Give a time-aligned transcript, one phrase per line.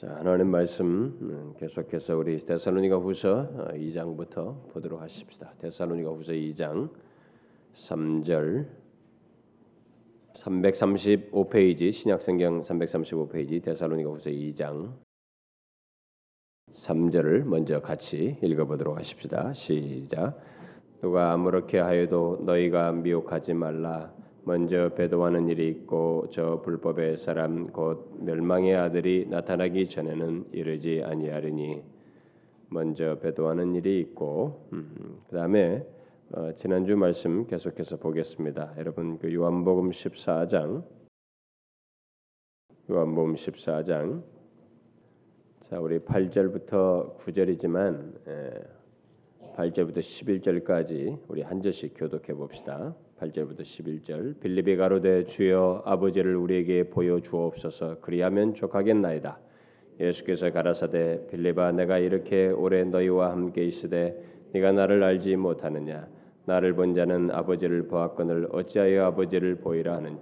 [0.00, 5.52] 자, 하나님 말씀 음, 계속해서 우리 데살로니가 후서 2장부터 어, 보도록 하십시다.
[5.58, 6.88] 데살로니가 후서 2장
[7.74, 8.66] 3절
[10.32, 14.94] 335페이지 신약성경 335페이지 데살로니가 후서 2장
[16.70, 19.52] 3절을 먼저 같이 읽어보도록 하십시다.
[19.52, 20.40] 시작.
[21.02, 24.14] 누가 아무렇게 하여도 너희가 미혹하지 말라.
[24.44, 31.82] 먼저 배도하는 일이 있고 저 불법의 사람 곧 멸망의 아들이 나타나기 전에는 이르지 아니하리니
[32.68, 35.86] 먼저 배도하는 일이 있고 음, 그 다음에
[36.32, 38.74] 어, 지난주 말씀 계속해서 보겠습니다.
[38.78, 40.84] 여러분 그 요한복음 14장
[42.88, 44.22] 요한복음 14장
[45.68, 48.80] 자 우리 8절부터 9절이지만 에,
[49.56, 52.94] 8절부터 11절까지 우리 한 절씩 교독해 봅시다.
[53.20, 57.98] 8절부터 11절 빌립이 가로되 주여 아버지를 우리에게 보여 주옵소서.
[58.00, 59.38] 그리하면 족하겠나이다.
[60.00, 64.16] 예수께서 가라사대 빌립아 내가 이렇게 오래 너희와 함께 있으되
[64.52, 66.08] 네가 나를 알지 못하느냐?
[66.46, 70.18] 나를 본 자는 아버지를 보았거늘 어찌하여 아버지를 보이라 하느냐?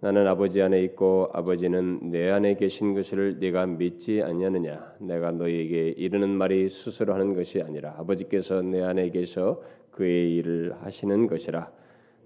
[0.00, 4.96] 나는 아버지 안에 있고 아버지는 내 안에 계신 것을 네가 믿지 아니하느냐?
[4.98, 9.62] 내가 너희에게 이르는 말이 스스로 하는 것이 아니라 아버지께서 내 안에 계셔
[9.92, 11.70] 그의 일을 하시는 것이라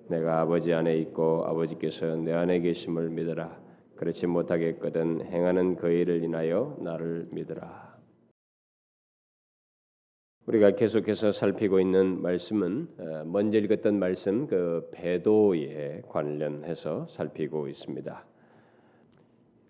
[0.09, 3.59] 내가 아버지 안에 있고 아버지께서 내 안에 계심을 믿어라.
[3.97, 7.89] 그렇지 못하겠거든 행하는 그 일을 인하여 나를 믿어라.
[10.47, 18.25] 우리가 계속해서 살피고 있는 말씀은 어, 먼저 읽었던 말씀 그 배도에 관련해서 살피고 있습니다.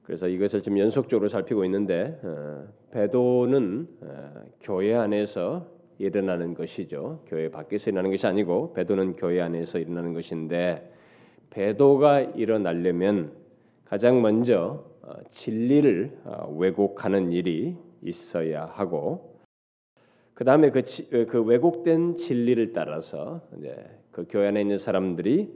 [0.04, 7.24] 그래서 이것을 좀 연속적으로 살피고 있는데 어, 배도는 어, 교회 안에서 일어나는 것이죠.
[7.26, 10.92] 교회 밖에서 일어나는 것이 아니고 배도는 교회 안에서 일어나는 것인데
[11.50, 13.32] 배도가 일어나려면
[13.84, 19.40] 가장 먼저 어, 진리를 어, 왜곡하는 일이 있어야 하고
[20.34, 20.82] 그 다음에 그,
[21.28, 23.74] 그 왜곡된 진리를 따라서 이제
[24.12, 25.52] 그 교회 안에 있는 사람들이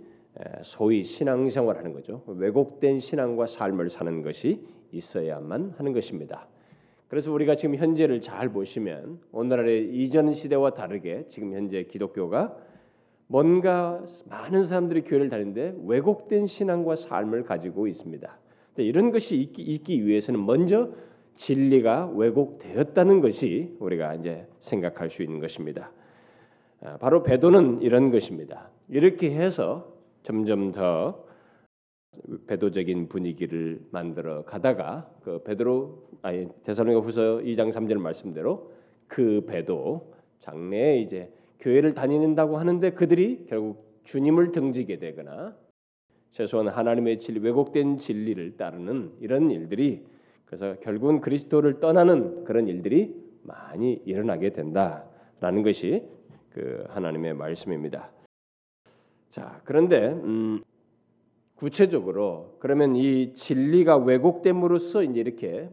[0.62, 2.24] 소위 신앙생활하는 거죠.
[2.26, 6.48] 왜곡된 신앙과 삶을 사는 것이 있어야만 하는 것입니다.
[7.12, 12.56] 그래서 우리가 지금 현재를 잘 보시면 오늘날의 이전 시대와 다르게 지금 현재 기독교가
[13.26, 18.38] 뭔가 많은 사람들이 교회를 다니는데 왜곡된 신앙과 삶을 가지고 있습니다.
[18.78, 20.88] 이런 것이 있기, 있기 위해서는 먼저
[21.34, 25.92] 진리가 왜곡되었다는 것이 우리가 이제 생각할 수 있는 것입니다.
[26.80, 28.70] 아, 바로 배도는 이런 것입니다.
[28.88, 29.92] 이렇게 해서
[30.22, 31.26] 점점 더
[32.46, 38.72] 배도적인 분위기를 만들어 가다가 그 베드로 아니 대사로니가 후서 2장 3절 말씀대로
[39.08, 45.56] 그 배도 장래에 이제 교회를 다니는다고 하는데 그들이 결국 주님을 등지게 되거나
[46.32, 50.04] 최소한 하나님의 진리 왜곡된 진리를 따르는 이런 일들이
[50.46, 56.04] 그래서 결국은 그리스도를 떠나는 그런 일들이 많이 일어나게 된다라는 것이
[56.50, 58.10] 그 하나님의 말씀입니다.
[59.30, 60.62] 자 그런데 음,
[61.62, 65.70] 구체적으로 그러면 이 진리가 왜곡됨으로써 이제 이렇게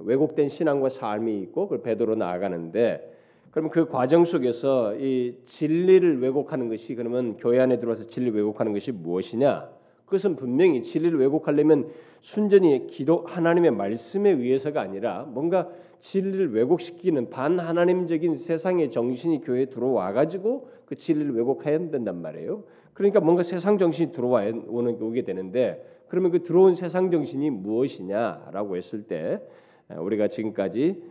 [0.00, 3.08] 왜곡된 신앙과 삶이 있고 그 배도로 나아가는데
[3.52, 8.90] 그러면 그 과정 속에서 이 진리를 왜곡하는 것이 그러면 교회 안에 들어와서 진리 왜곡하는 것이
[8.90, 9.70] 무엇이냐?
[10.06, 11.88] 그것은 분명히 진리를 왜곡하려면
[12.20, 15.68] 순전히 기도 하나님의 말씀에 의해서가 아니라 뭔가
[16.00, 22.64] 진리를 왜곡시키는 반 하나님적인 세상의 정신이 교회에 들어와 가지고 그 진리를 왜곡해야 된단 말이에요.
[23.02, 29.02] 그러니까 뭔가 세상 정신이 들어와 오는 오게 되는데 그러면 그 들어온 세상 정신이 무엇이냐라고 했을
[29.02, 29.42] 때
[29.88, 31.02] 우리가 지금까지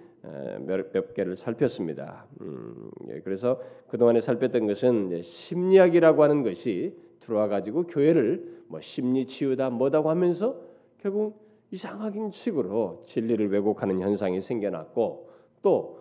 [0.62, 2.28] 몇, 몇 개를 살폈습니다.
[2.40, 3.60] 음, 예, 그래서
[3.90, 10.56] 그 동안에 살폈던 것은 심리학이라고 하는 것이 들어와 가지고 교회를 뭐 심리 치유다 뭐다고 하면서
[11.00, 11.42] 결국
[11.72, 15.30] 이상하긴 식으로 진리를 왜곡하는 현상이 생겨났고
[15.62, 16.00] 또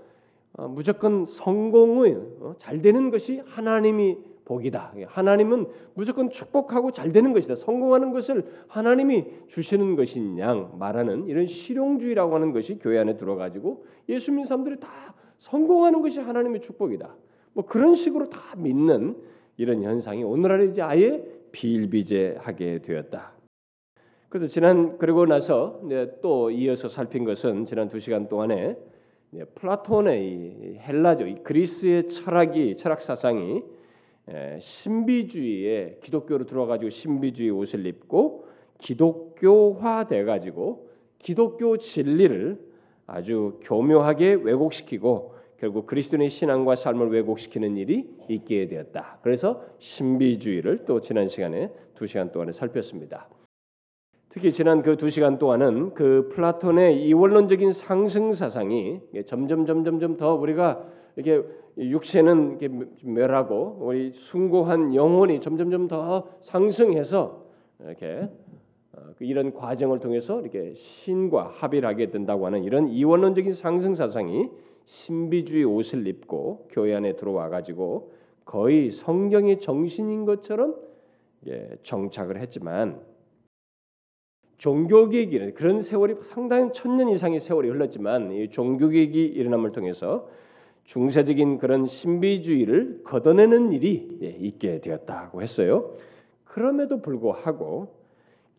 [0.53, 4.93] 어, 무조건 성공의 어, 잘 되는 것이 하나님이 복이다.
[5.07, 7.55] 하나님은 무조건 축복하고 잘 되는 것이다.
[7.55, 14.33] 성공하는 것을 하나님이 주시는 것인 양 말하는 이런 실용주의라고 하는 것이 교회 안에 들어가지고 예수
[14.33, 17.15] 믿는 사람들이 다 성공하는 것이 하나님의 축복이다.
[17.53, 19.17] 뭐 그런 식으로 다 믿는
[19.57, 23.33] 이런 현상이 오늘날에 이제 아예 비일비재하게 되었다.
[24.29, 25.81] 그래서 지난 그리고 나서
[26.23, 28.77] 또 이어서 살핀 것은 지난 두 시간 동안에
[29.55, 33.63] 플라톤의 헬라죠, 그리스의 철학이 철학 사상이
[34.61, 38.47] 신비주의에 기독교로 들어가지고 신비주의 옷을 입고
[38.79, 42.59] 기독교화 돼 가지고 기독교 진리를
[43.07, 49.19] 아주 교묘하게 왜곡시키고 결국 그리스도의 신앙과 삶을 왜곡시키는 일이 있게 되었다.
[49.23, 53.29] 그래서 신비주의를 또 지난 시간에 두 시간 동안에 살폈습니다.
[54.31, 60.87] 특히 지난 그 두 시간 동안은 그 플라톤의 이원론적인 상승 사상이 점점 점점점 더 우리가
[61.17, 61.43] 이게
[61.77, 67.45] 육체는 이렇게 멸하고 우리 숭고한 영혼이 점점점 더 상승해서
[67.81, 68.29] 이렇게
[68.93, 74.49] 어, 그 이런 과정을 통해서 이렇게 신과 합의를 하게 된다고 하는 이런 이원론적인 상승 사상이
[74.85, 78.13] 신비주의 옷을 입고 교회 안에 들어와 가지고
[78.45, 80.75] 거의 성경의 정신인 것처럼
[81.83, 83.01] 정착을 했지만
[84.59, 90.29] 종교개혁이 그런 세월이 상당히 천년 이상의 세월이 흘렀지만 이 종교개혁이 일어남을 통해서
[90.91, 95.95] 중세적인 그런 신비주의를 걷어내는 일이 예, 있게 되었다고 했어요.
[96.43, 97.95] 그럼에도 불구하고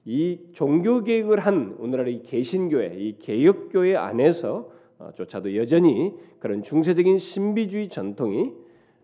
[0.05, 7.89] 이 종교 개혁을 한 오늘날의 개신교회, 이 개혁교회 안에서 어, 조차도 여전히 그런 중세적인 신비주의
[7.89, 8.53] 전통이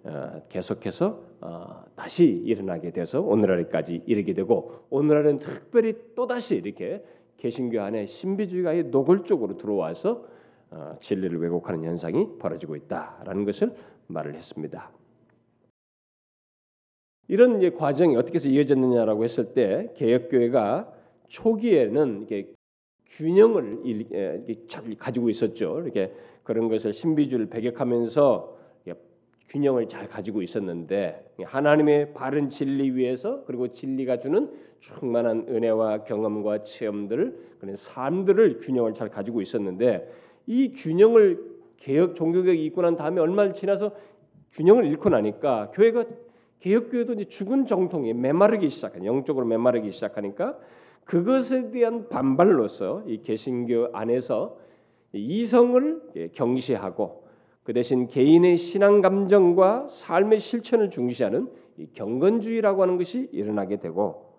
[0.05, 7.03] 어, 계속해서 어, 다시 일어나게 돼서 오늘날까지 이르게 되고 오늘날은 특별히 또 다시 이렇게
[7.35, 10.36] 개신교 안에 신비주의가 노골적으로 들어와서
[10.99, 13.73] 진리를 왜곡하는 현상이 벌어지고 있다라는 것을
[14.07, 14.91] 말을 했습니다.
[17.27, 20.93] 이런 이제 과정이 어떻게 해서 이어졌느냐라고 했을 때 개혁교회가
[21.27, 22.53] 초기에는 이게
[23.05, 23.81] 균형을
[24.67, 25.81] 잘 가지고 있었죠.
[25.81, 28.57] 이렇게 그런 것을 신비주의를 배격하면서
[29.49, 37.55] 균형을 잘 가지고 있었는데 하나님의 바른 진리 위에서 그리고 진리가 주는 충만한 은혜와 경험과 체험들
[37.59, 43.91] 그런 삶들을 균형을 잘 가지고 있었는데 이 균형을 개혁 종교개혁이 있고 난 다음에 얼마 지나서
[44.53, 46.05] 균형을 잃고 나니까 교회가
[46.59, 50.57] 개혁교회도 이제 죽은 정통이 메마르기 시작한 영적으로 메마르기 시작하니까
[51.05, 54.57] 그것에 대한 반발로서 이 개신교 안에서
[55.13, 57.27] 이성을 경시하고
[57.63, 61.49] 그 대신 개인의 신앙 감정과 삶의 실천을 중시하는
[61.93, 64.37] 경건주의라고 하는 것이 일어나게 되고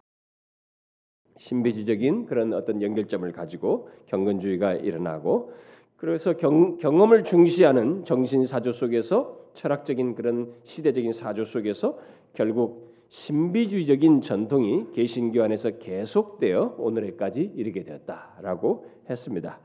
[1.38, 5.52] 신비주의적인 그런 어떤 연결점을 가지고 경건주의가 일어나고
[5.98, 11.98] 그래서 경, 경험을 중시하는 정신 사조 속에서 철학적인 그런 시대적인 사조 속에서
[12.34, 19.58] 결국 신비주의적인 전통이 개신교 안에서 계속되어 오늘에까지 이르게 되었다라고 했습니다.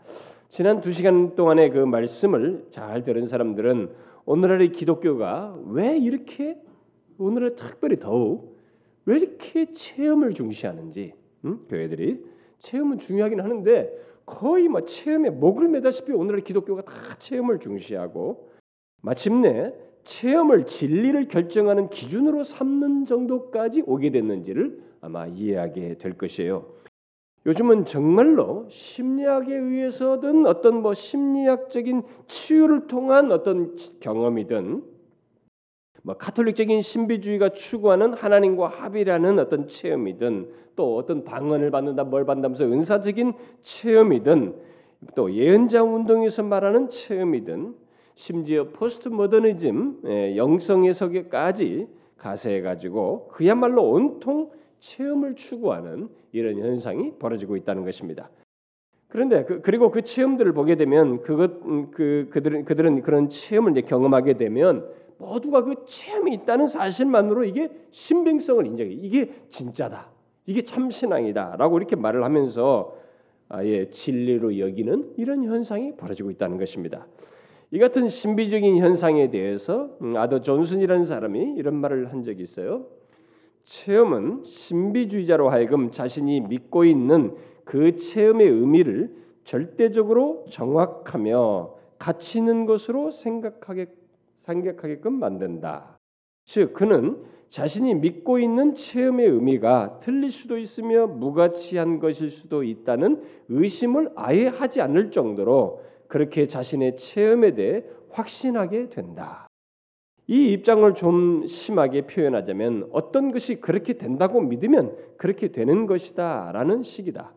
[0.49, 3.91] 지난 두 시간 동안의 그 말씀을 잘 들은 사람들은
[4.25, 6.57] 오늘날의 기독교가 왜 이렇게
[7.19, 8.57] 오늘은 특별히 더욱
[9.05, 11.13] 왜 이렇게 체험을 중시하는지
[11.45, 11.59] 응?
[11.69, 12.25] 교회들이
[12.57, 18.49] 체험은 중요하긴 하는데 거의 뭐 체험에 목을 매다시피 오늘의 기독교가 다 체험을 중시하고
[19.01, 19.73] 마침내
[20.03, 26.65] 체험을 진리를 결정하는 기준으로 삼는 정도까지 오게 됐는지를 아마 이해하게 될 것이에요.
[27.45, 34.92] 요즘은 정말로 심리학에 의해서든 어떤 뭐 심리학적인 치유를 통한 어떤 경험이든
[36.03, 43.33] 뭐 카톨릭적인 신비주의가 추구하는 하나님과 합이라는 어떤 체험이든 또 어떤 방언을 받는다 뭘 받는다면서 은사적인
[43.61, 44.55] 체험이든
[45.15, 47.75] 또 예언자 운동에서 말하는 체험이든
[48.15, 57.85] 심지어 포스트 모더니즘 예, 영성에서까지 가세해 가지고 그야말로 온통 체험을 추구하는 이런 현상이 벌어지고 있다는
[57.85, 58.29] 것입니다.
[59.07, 63.81] 그런데 그, 리고 그 체험들을 보게 되면 그것 음, 그 그들은 그들은 그런 체험을 이제
[63.81, 68.91] 경험하게 되면 모두가 그 체험이 있다는 사실만으로 이게 신빙성을 인정해.
[68.91, 70.09] 이게 진짜다.
[70.45, 72.95] 이게 참 신앙이다라고 이렇게 말을 하면서
[73.49, 77.07] 아예 진리로 여기는 이런 현상이 벌어지고 있다는 것입니다.
[77.71, 82.85] 이 같은 신비적인 현상에 대해서 음, 아더 존슨이라는 사람이 이런 말을 한 적이 있어요.
[83.65, 89.15] 체험은 신비주의자로 하여금 자신이 믿고 있는 그 체험의 의미를
[89.45, 93.87] 절대적으로 정확하며 가치 있는 것으로 생각하게
[94.43, 95.99] 생각하게끔 만든다.
[96.45, 104.11] 즉 그는 자신이 믿고 있는 체험의 의미가 틀릴 수도 있으며 무가치한 것일 수도 있다는 의심을
[104.15, 109.47] 아예 하지 않을 정도로 그렇게 자신의 체험에 대해 확신하게 된다.
[110.27, 117.33] 이 입장을 좀 심하게 표현하자면 어떤 것이 그렇게 된다고 믿으면 그렇게 되는 것이다라는 식이다.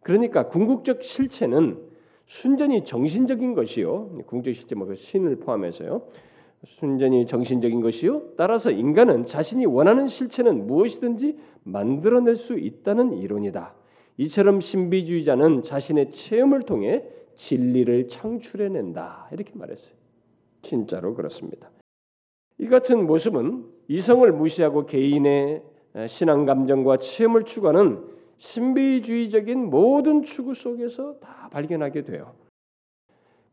[0.00, 1.78] 그러니까 궁극적 실체는
[2.26, 4.22] 순전히 정신적인 것이요.
[4.26, 6.02] 궁극적 실체 뭐그 신을 포함해서요.
[6.64, 8.22] 순전히 정신적인 것이요.
[8.36, 13.74] 따라서 인간은 자신이 원하는 실체는 무엇이든지 만들어낼 수 있다는 이론이다.
[14.18, 17.04] 이처럼 신비주의자는 자신의 체험을 통해
[17.34, 19.94] 진리를 창출해낸다 이렇게 말했어요.
[20.62, 21.70] 진짜로 그렇습니다.
[22.58, 25.62] 이 같은 모습은 이성을 무시하고 개인의
[26.06, 28.04] 신앙 감정과 체험을 추구하는
[28.38, 32.34] 신비주의적인 모든 추구 속에서 다 발견하게 돼요.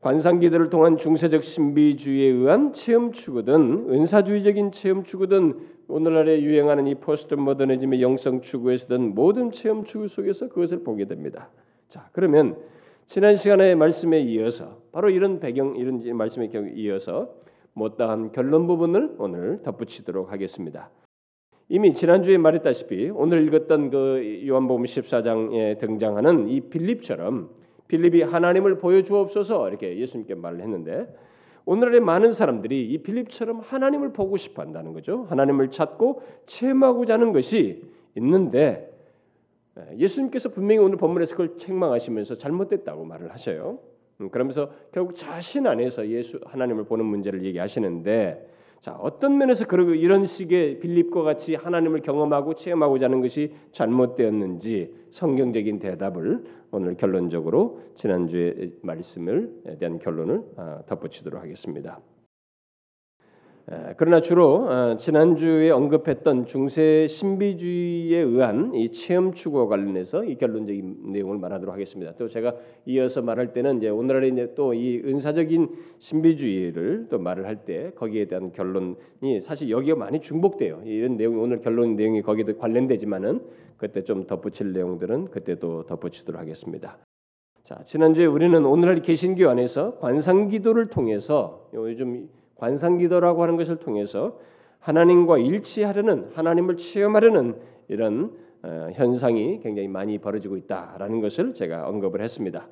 [0.01, 8.01] 관상기들을 통한 중세적 신비주의에 의한 체험 추구든 은사주의적인 체험 추구든 오늘날에 유행하는 이 포스트 모더니즘의
[8.01, 11.49] 영성 추구에서든 모든 체험 추구 속에서 그것을 보게 됩니다.
[11.89, 12.55] 자, 그러면
[13.07, 17.33] 지난 시간의 말씀에 이어서 바로 이런 배경 이런 말씀에 이어서
[17.73, 20.89] 못다한 결론 부분을 오늘 덧붙이도록 하겠습니다.
[21.67, 27.49] 이미 지난주에 말했다시피 오늘 읽었던 그 요한복음 14장에 등장하는 이 빌립처럼
[27.89, 31.13] 빌립이 하나님을 보여주옵소서 이렇게 예수님께 말을 했는데
[31.65, 35.25] 오늘의 많은 사람들이 이 빌립처럼 하나님을 보고 싶어 한다는 거죠.
[35.29, 37.83] 하나님을 찾고 체험하고자 하는 것이
[38.15, 38.89] 있는데
[39.97, 43.79] 예수님께서 분명히 오늘 본문에서 그걸 책망하시면서 잘못됐다고 말을 하셔요.
[44.21, 48.49] 음, 그러면서 결국 자신 안에서 예수 하나님을 보는 문제를 얘기하시는데
[48.81, 55.79] 자 어떤 면에서 그러고 이런 식의 빌립과 같이 하나님을 경험하고 체험하고자 하는 것이 잘못되었는지 성경적인
[55.79, 61.99] 대답을 오늘 결론적으로 지난주의 말씀을 대한 결론을 아, 덧붙이도록 하겠습니다.
[63.97, 71.37] 그러나 주로 어, 지난주에 언급했던 중세 신비주의에 의한 이 체험 추구와 관련해서 이 결론적인 내용을
[71.37, 72.13] 말하도록 하겠습니다.
[72.17, 72.55] 또 제가
[72.87, 78.25] 이어서 말할 때는 이제 오늘날에 이제 또 이 은사적인 신비주의를 또 말을 할 때 거기에
[78.25, 80.81] 대한 결론이 사실 여기에 많이 중복돼요.
[80.85, 83.41] 이런 내용이 오늘 결론 내용이 거기도 관련되지만은
[83.77, 86.97] 그때 좀 덧붙일 내용들은 그때도 덧붙이도록 하겠습니다.
[87.63, 94.37] 자 지난주에 우리는 오늘날 개신교 안에서 관상기도를 통해서 요즘 관상기도라고 하는 것을 통해서
[94.79, 97.55] 하나님과 일치하려는 하나님을 체험하려는
[97.87, 102.67] 이런 어, 현상이 굉장히 많이 벌어지고 있다라는 것을 제가 언급을 했습니다.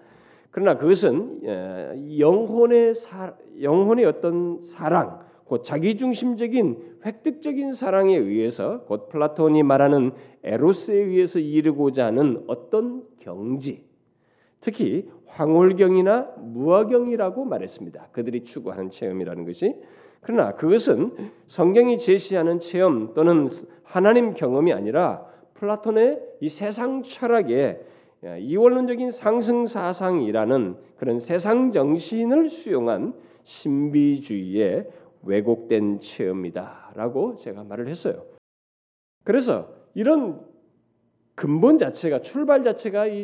[0.52, 9.64] 그러나 그것은 어, 영혼의 사, 영혼의 어떤 사랑, 곧 자기중심적인 획득적인 사랑에 의해서 곧 플라톤이
[9.64, 10.12] 말하는
[10.44, 13.86] 에로스에 의해서 이르고자 하는 어떤 경지,
[14.68, 18.10] 특히 황홀경이나 무화경이라고 말했습니다.
[18.12, 19.74] 그들이 추구하는 체험이라는 것이
[20.20, 23.48] 그러나 그것은 성경이 제시하는 체험 또는
[23.84, 27.80] 하나님 경험이 아니라 플라톤의 이 세상 철학의
[28.40, 34.86] 이원론적인 상승 사상이라는 그런 세상 정신을 수용한 신비주의의
[35.24, 38.26] 왜곡된 체험이다라고 제가 말을 했어요.
[39.24, 40.46] 그래서 이런
[41.36, 43.24] 근본 자체가 출발 자체가 이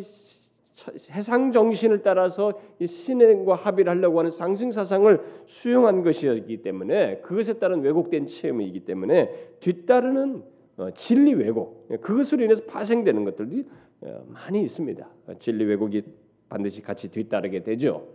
[0.76, 8.28] 세상 정신을 따라서 신행과 합의를 하려고 하는 상승 사상을 수용한 것이었기 때문에 그것에 따른 왜곡된
[8.28, 10.44] 체험이기 때문에 뒤따르는
[10.78, 13.66] 어, 진리 왜곡 그것으로 인해서 파생되는 것들이
[14.02, 15.08] 어, 많이 있습니다.
[15.40, 16.02] 진리 왜곡이
[16.50, 18.08] 반드시 같이 뒤따르게 되죠.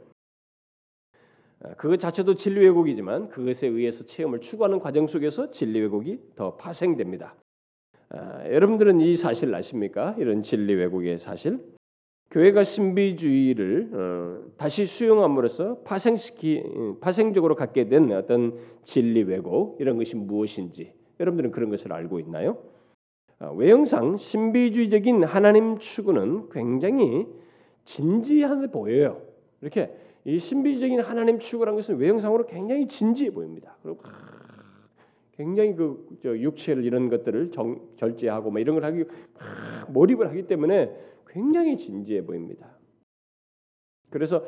[1.61, 7.35] 어, 그것 자체도 진리 왜곡이지만 그것에 의해서 체험을 추구하는 과정 속에서 진리 왜곡이 더 파생됩니다.
[8.47, 10.17] 여러분들은 이 사실 아십니까?
[10.19, 11.78] 이런 진리 왜곡의 사실.
[12.31, 16.63] 교회가 신비주의를 어, 다시 수용함으로써 파생시키
[17.01, 22.59] 파생적으로 갖게 된 어떤 진리 왜곡 이런 것이 무엇인지 여러분들은 그런 것을 알고 있나요?
[23.41, 27.27] 어, 외형상 신비주의적인 하나님 추구는 굉장히
[27.85, 29.23] 진지한 보여요.
[29.63, 29.91] 이렇게
[30.25, 33.77] 이 신비적인 하나님 추구라는 것은 외형상으로 굉장히 진지해 보입니다.
[33.83, 34.01] 그리고
[35.39, 39.05] 굉장히 그 육체를 이런 것들을 정, 절제하고 뭐 이런 걸 하기
[39.89, 40.93] 몰입을 하기 때문에
[41.39, 42.67] 굉장히 진지해 보입니다.
[44.11, 44.45] 그래서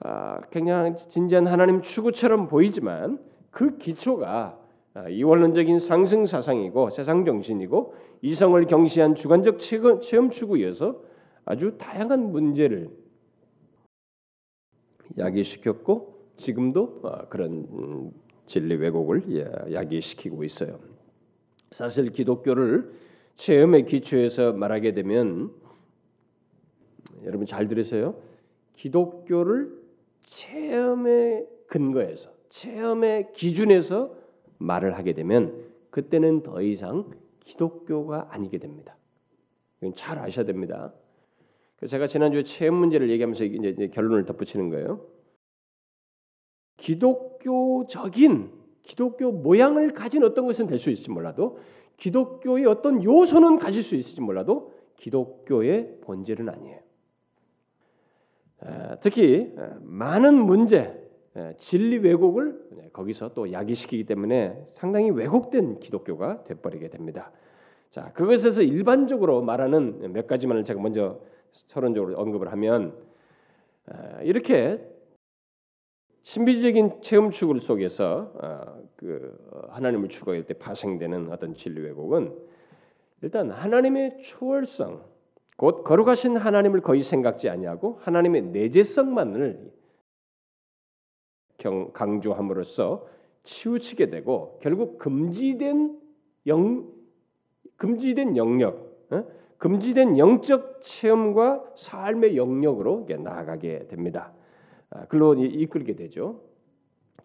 [0.00, 4.58] 아, 굉장히 진지한 하나님 추구처럼 보이지만 그 기초가
[4.94, 11.02] 아, 이원론적인 상승 사상이고 세상 정신이고 이성을 경시한 주관적 체험 추구여서
[11.44, 12.90] 아주 다양한 문제를
[15.18, 18.10] 야기시켰고 지금도 아, 그런
[18.46, 20.78] 진리 왜곡을 예, 야기시키고 있어요.
[21.72, 22.90] 사실 기독교를
[23.36, 25.62] 체험의 기초에서 말하게 되면
[27.24, 28.14] 여러분 잘 들으세요.
[28.76, 29.80] 기독교를
[30.24, 34.14] 체험의 근거에서 체험의 기준에서
[34.58, 38.96] 말을 하게 되면 그때는 더 이상 기독교가 아니게 됩니다.
[39.80, 40.92] 이건 잘 아셔야 됩니다.
[41.86, 45.04] 제가 지난주에 체험 문제를 얘기하면서 이제 결론을 덧붙이는 거예요.
[46.76, 51.58] 기독교적인 기독교 모양을 가진 어떤 것은 될 수 있을지 몰라도
[51.96, 56.80] 기독교의 어떤 요소는 가질 수 있을지 몰라도 기독교의 본질은 아니에요.
[59.00, 61.00] 특히 많은 문제,
[61.58, 67.32] 진리 왜곡을 거기서 또 야기시키기 때문에 상당히 왜곡된 기독교가 돼버리게 됩니다.
[67.90, 72.94] 자, 그것에서 일반적으로 말하는 몇 가지만을 제가 먼저 서론적으로 언급을 하면
[74.22, 74.80] 이렇게
[76.22, 79.36] 신비주의적인 체험 추구 속에서 어, 그
[79.70, 82.32] 하나님을 추구할 때 파생되는 어떤 진리 왜곡은
[83.22, 85.02] 일단 하나님의 초월성,
[85.62, 89.70] 곧 거룩하신 하나님을 거의 생각지 아니하고 하나님의 내재성만을
[91.92, 93.06] 강조함으로써
[93.44, 96.00] 치우치게 되고 결국 금지된
[96.48, 96.88] 영
[97.76, 99.24] 금지된 영역, 어?
[99.58, 104.32] 금지된 영적 체험과 삶의 영역으로 나아가게 됩니다.
[104.90, 106.40] 아, 글로 이끌게 되죠.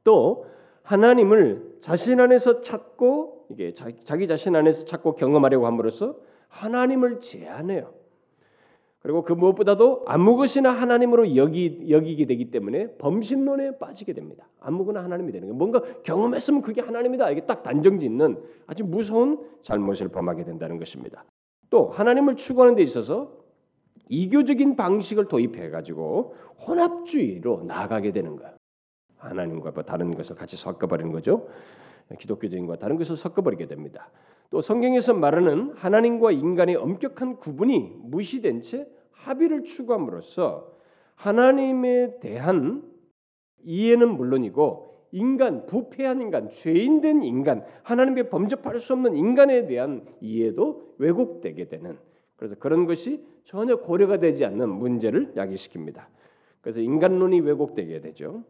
[0.03, 0.45] 또
[0.83, 6.15] 하나님을 자신 안에서 찾고 이게 자기 자신 안에서 찾고 경험하려고 함으로써
[6.49, 7.96] 하나님을 제한해요.
[9.07, 14.49] 그리고 그 무엇보다도 아무 것이나 하나님으로 여기 여기게 되기 때문에 범신론에 빠지게 됩니다.
[14.59, 15.53] 아무거나 하나님이 되는 거.
[15.53, 17.31] 뭔가 경험했으면 그게 하나님이다.
[17.31, 21.23] 이게 딱 단정짓는 아주 무서운 잘못을 범하게 된다는 것입니다.
[21.69, 23.31] 또 하나님을 추구하는 데 있어서
[24.09, 26.35] 이교적인 방식을 도입해 가지고
[26.67, 28.55] 혼합주의로 나아가게 되는 거예요.
[29.19, 31.47] 하나님과 뭐 다른 것을 같이 섞어버리는 거죠.
[32.19, 34.11] 기독교적인 것 다른 것을 섞어버리게 됩니다.
[34.49, 38.85] 또 성경에서 말하는 하나님과 인간의 엄격한 구분이 무시된 채
[39.17, 40.71] 합의를 추구함으로써
[41.15, 42.83] 하나님에 대한
[43.63, 51.69] 이해는 물론이고 인간 부패한 인간, 죄인된 인간, 하나님께 범접할 수 없는 인간에 대한 이해도 왜곡되게
[51.69, 51.97] 되는
[52.35, 56.05] 그래서 그런 것이 전혀 고려가 되지 않는 문제를 야기시킵니다.
[56.61, 58.43] 그래서 인간론이 왜곡되게 되죠.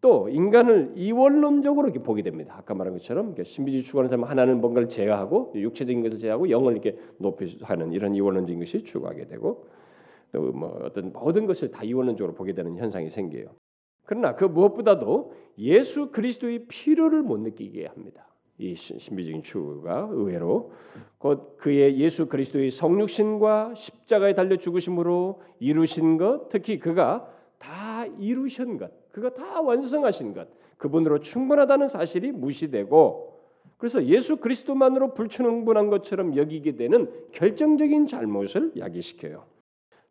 [0.00, 2.56] 또 인간을 이원론적으로 이렇게 보게 됩니다.
[2.58, 7.58] 아까 말한 것처럼 신비주의 추구하는 사람 하나는 뭔가를 제어하고 육체적인 것을 제어하고 영을 이렇게 높이
[7.62, 9.66] 하는 이런 이원론적인 것이 추구하게 되고
[10.32, 13.46] 또 뭐 어떤 모든 것을 다 이원론적으로 보게 되는 현상이 생겨요.
[14.04, 18.26] 그러나 그 무엇보다도 예수 그리스도의 필요를 못 느끼게 합니다.
[18.58, 20.72] 이 신비적인 추구가 의외로
[21.18, 28.90] 곧 그의 예수 그리스도의 성육신과 십자가에 달려 죽으심으로 이루신 것, 특히 그가 다 이루신 것,
[29.12, 33.32] 그가 다 완성하신 것, 그분으로 충분하다는 사실이 무시되고
[33.78, 39.44] 그래서 예수 그리스도만으로 불충분한 것처럼 여기게 되는 결정적인 잘못을 야기시켜요.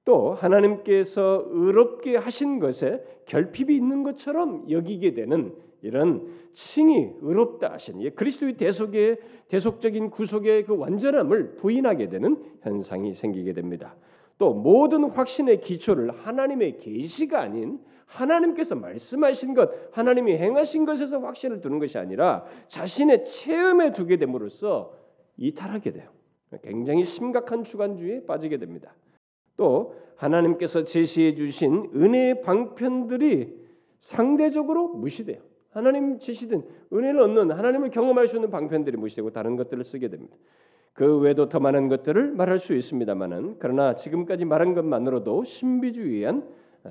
[0.04, 8.58] 또 하나님께서 의롭게 하신 것에 결핍이 있는 것처럼 여기게 되는 이런 칭이 의롭다 하신 그리스도의
[8.58, 13.96] 대속의 대속적인 구속의 그 완전함을 부인하게 되는 현상이 생기게 됩니다.
[14.38, 21.80] 또 모든 확신의 기초를 하나님의 계시가 아닌 하나님께서 말씀하신 것, 하나님이 행하신 것에서 확신을 두는
[21.80, 24.94] 것이 아니라 자신의 체험에 두게 됨으로써
[25.38, 26.10] 이탈하게 돼요.
[26.64, 28.94] 굉장히 심각한 주관주의에 빠지게 됩니다.
[29.62, 33.56] 또 하나님께서 제시해 주신 은혜의 방편들이
[34.00, 35.38] 상대적으로 무시돼요.
[35.70, 40.36] 하나님 제시된 은혜를 얻는 하나님을 경험할 수 있는 방편들이 무시되고 다른 것들을 쓰게 됩니다.
[40.94, 46.44] 그 외에도 더 많은 것들을 말할 수 있습니다만은 그러나 지금까지 말한 것만으로도 신비주의한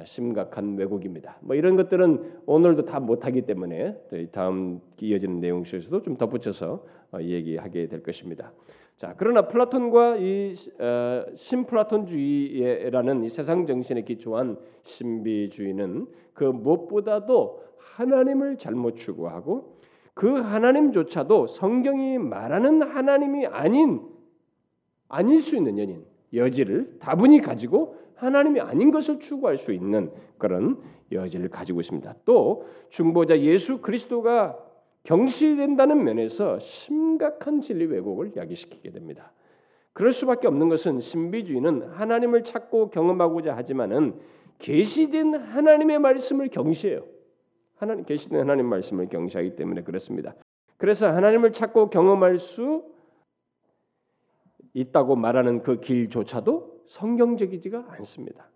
[0.05, 1.39] 심각한 왜곡입니다.
[1.41, 3.97] 뭐 이런 것들은 오늘도 다 못하기 때문에
[4.31, 8.53] 다음 이어지는 내용 속에서도 좀 덧붙여서 어, 얘기하게 될 것입니다.
[9.01, 18.97] 자 그러나 플라톤과 이 어, 신플라톤주의라는 이 세상 정신에 기초한 신비주의는 그 무엇보다도 하나님을 잘못
[18.97, 19.79] 추구하고
[20.13, 24.03] 그 하나님조차도 성경이 말하는 하나님이 아닌
[25.09, 30.79] 아닐 수 있는 연인 여지를 다분히 가지고 하나님이 아닌 것을 추구할 수 있는 그런
[31.11, 32.17] 여지를 가지고 있습니다.
[32.27, 34.59] 또 중보자 예수 그리스도가
[35.05, 39.33] 경시된다는 면에서 심각한 진리 왜곡을 야기시키게 됩니다.
[39.93, 44.21] 그럴 수밖에 없는 것은 신비주의는 하나님을 찾고 경험하고자 하지만은
[44.59, 47.05] 계시된 하나님의 말씀을 경시해요.
[47.77, 50.35] 하나님 계시된 하나님 말씀을 경시하기 때문에 그렇습니다.
[50.77, 52.85] 그래서 하나님을 찾고 경험할 수
[54.75, 58.51] 있다고 말하는 그 길조차도 성경적이지가 않습니다.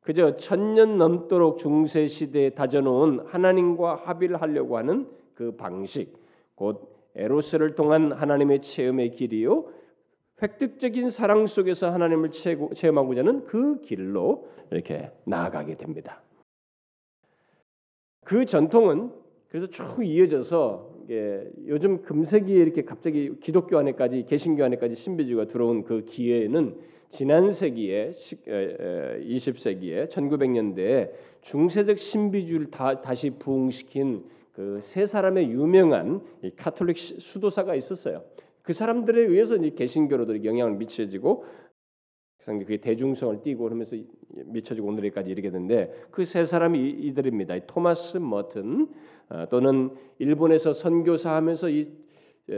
[0.00, 6.16] 그저 천년 넘도록 중세 시대에 다져놓은 하나님과 합의를 하려고 하는 그 방식,
[6.56, 9.66] 곧 에로스를 통한 하나님의 체험의 길이요,
[10.42, 16.22] 획득적인 사랑 속에서 하나님을 체험하고자 하는 그 길로 이렇게 나아가게 됩니다.
[18.24, 19.12] 그 전통은
[19.48, 20.96] 그래서 쭉 이어져서
[21.66, 26.76] 요즘 금세기에 이렇게 갑자기 기독교 안에까지 개신교 안에까지 신비주의가 들어온 그 기회에는
[27.08, 34.24] 지난 세기에 20세기에 1900년대에 중세적 신비주의를 다, 다시 부흥시킨
[34.56, 36.22] 그 세 사람의 유명한
[36.56, 38.24] 카톨릭 수도사가 있었어요.
[38.62, 41.44] 그 사람들에 의해서 이제 개신교로도 영향을 미쳐지고
[42.46, 43.96] 그게 대중성을 띠고 그러면서
[44.46, 47.66] 미쳐지고 오늘까지 이르게 되는데 그 세 사람이 이들입니다.
[47.66, 48.88] 토마스 머튼
[49.28, 51.92] 어, 또는 일본에서 선교사하면서 이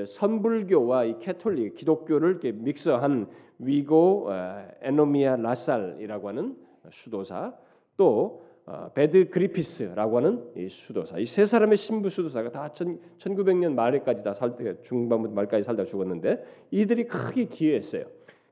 [0.07, 3.27] 선불교와 이 캐톨릭 기독교를 이렇게 mix한
[3.59, 6.57] 위고 어, 에노미아 라살이라고 하는
[6.91, 7.55] 수도사
[7.97, 8.48] 또 어,
[8.95, 15.35] 베드 그리피스라고 하는 이 수도사 이 세 사람의 신부 수도사가 다 1900년 말에까지 다살 중반부터
[15.35, 18.05] 말까지 살다 죽었는데 이들이 크게 기여했어요.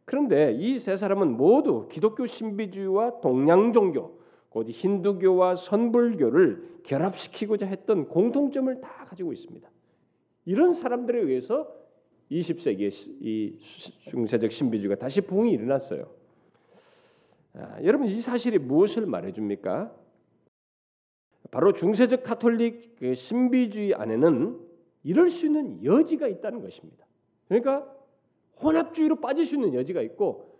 [0.04, 8.80] 그런데 이 세 사람은 모두 기독교 신비주의와 동양 종교 곧 힌두교와 선불교를 결합시키고자 했던 공통점을
[8.80, 9.68] 다 가지고 있습니다.
[10.46, 11.68] 이런 사람들에 의해서
[12.30, 13.58] 20세기의 이
[14.08, 16.08] 중세적 신비주의가 다시 붕이 일어났어요.
[17.54, 20.05] 아, 여러분 이 사실이 무엇을 말해줍니까?
[21.56, 24.60] 바로 중세적 카톨릭 그 신비주의 안에는
[25.04, 27.06] 이럴 수 있는 여지가 있다는 것입니다.
[27.48, 27.90] 그러니까
[28.62, 30.58] 혼합주의로 빠질 수 있는 여지가 있고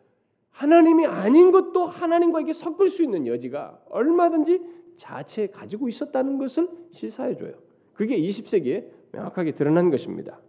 [0.53, 4.63] 하나님이 아닌 것도 하나님과 이게 섞을 수 있는 여지가 얼마든지
[4.97, 7.53] 자체에 가지고 있었다는 것을 시사해 줘요.
[7.93, 10.41] 그게 20세기에 명확하게 드러난 것입니다.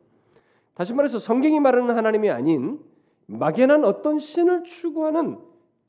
[0.76, 2.80] 다시 말해서 성경이 말하는 하나님이 아닌
[3.26, 5.40] 막연한 어떤 신을 추구하는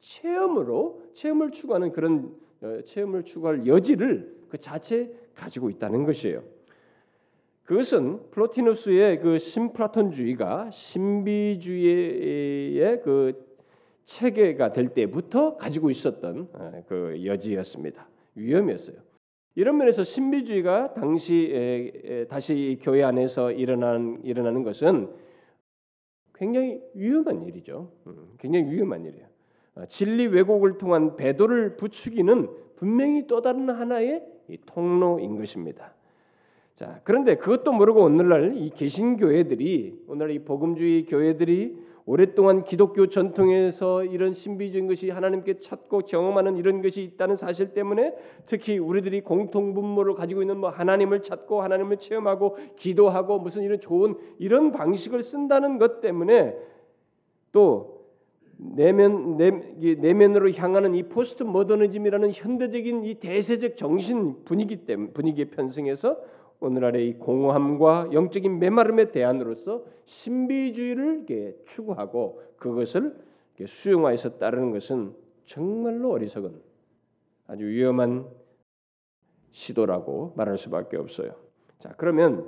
[0.01, 6.43] 체험으로 체험을 추구하는 그런 어, 체험을 추구할 여지를 그 자체에 가지고 있다는 것이에요.
[7.65, 12.23] 그것은 플로티누스의 그 심플라톤주의가 신비주의의
[13.03, 13.47] 그
[14.05, 18.09] 체계가 될 때부터 가지고 있었던 어, 그 여지였습니다.
[18.35, 18.97] 위험이었어요.
[19.55, 25.13] 이런 면에서 신비주의가 당시 다시 교회 안에서 일어난 일어나는 것은
[26.35, 27.91] 굉장히 위험한 일이죠.
[28.07, 29.27] 음, 굉장히 위험한 일이에요.
[29.75, 34.25] 어, 진리 왜곡을 통한 배도를 부추기는 분명히 또 다른 하나의
[34.67, 35.93] 통로인 것입니다.
[36.77, 44.33] 자, 그런데 그것도 모르고 오늘날 이 개신교회들이 오늘 이 복음주의 교회들이 오랫동안 기독교 전통에서 이런
[44.33, 48.15] 신비적인 것이 하나님께 찾고 경험하는 이런 것이 있다는 사실 때문에
[48.47, 54.15] 특히 우리들이 공통 분모를 가지고 있는 뭐 하나님을 찾고 하나님을 체험하고 기도하고 무슨 이런 좋은
[54.39, 56.57] 이런 방식을 쓴다는 것 때문에
[57.53, 57.98] 또
[58.59, 59.51] 내면 내,
[59.95, 66.21] 내면 으로 향하는 이 포스트 모더니즘이라는 현대적인 이 대세적 정신 분위기 때문에 분위기에 편승해서
[66.61, 71.27] 오늘날의 이 공허함과 영적인 메마름의 대안으로서 신비주의를
[71.67, 73.17] 추구하고 그것을
[73.65, 76.61] 수용하여서 따르는 것은 정말로 어리석은
[77.47, 78.27] 아주 위험한
[79.53, 81.33] 시도라고 말할 수밖에 없어요.
[81.79, 82.45] 자, 그러면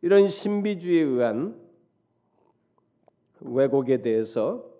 [0.00, 1.60] 이런 신비주의에 의한
[3.40, 4.71] 왜곡에 대해서 어,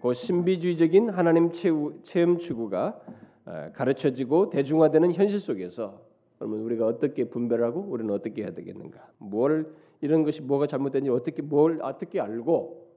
[0.00, 2.98] 그 신비주의적인 하나님 체험 추구가
[3.44, 6.00] 어, 가르쳐지고 대중화되는 현실 속에서
[6.38, 9.08] 그러면 우리가 어떻게 분별하고 우리는 어떻게 해야 되겠는가?
[9.18, 12.88] 뭘 이런 것이 뭐가 잘못된지 어떻게 뭘 어떻게 알고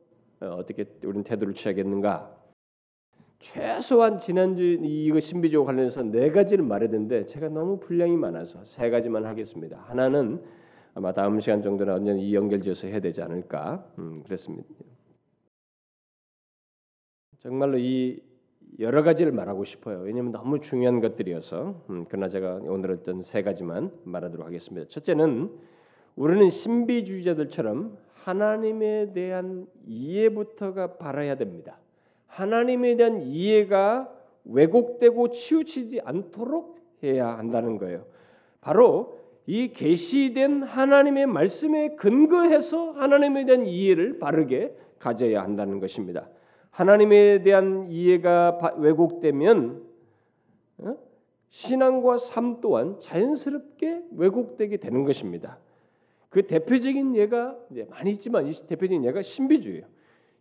[0.42, 2.36] 어, 어떻게 우리는 태도를 취하겠는가?
[3.40, 9.84] 최소한 지난주 이거 신비주의 관련해서 네 가지를 말했는데 제가 너무 분량이 많아서 세 가지만 하겠습니다.
[9.88, 10.42] 하나는
[10.94, 13.86] 아마 다음 시간 정도는 언제는 이 연결지어서 해야 되지 않을까?
[14.00, 14.70] 음, 그렇습니다.
[17.46, 18.20] 정말로 이
[18.80, 20.00] 여러 가지를 말하고 싶어요.
[20.00, 21.80] 왜냐하면 너무 중요한 것들이어서.
[21.92, 24.88] 음, 그러나 제가 오늘 어떤 세 가지만 말하도록 하겠습니다.
[24.90, 25.52] 첫째는
[26.16, 31.78] 우리는 신비주의자들처럼 하나님에 대한 이해부터가 바라야 됩니다.
[32.26, 34.12] 하나님에 대한 이해가
[34.46, 38.08] 왜곡되고 치우치지 않도록 해야 한다는 거예요.
[38.60, 46.28] 바로 이 계시된 하나님의 말씀에 근거해서 하나님에 대한 이해를 바르게 가져야 한다는 것입니다.
[46.76, 49.82] 하나님에 대한 이해가 왜곡되면
[50.80, 50.98] 어?
[51.48, 55.58] 신앙과 삶 또한 자연스럽게 왜곡되게 되는 것입니다.
[56.28, 57.58] 그 대표적인 예가
[57.90, 59.86] 많이 있지만 이 대표적인 예가 신비주의예요.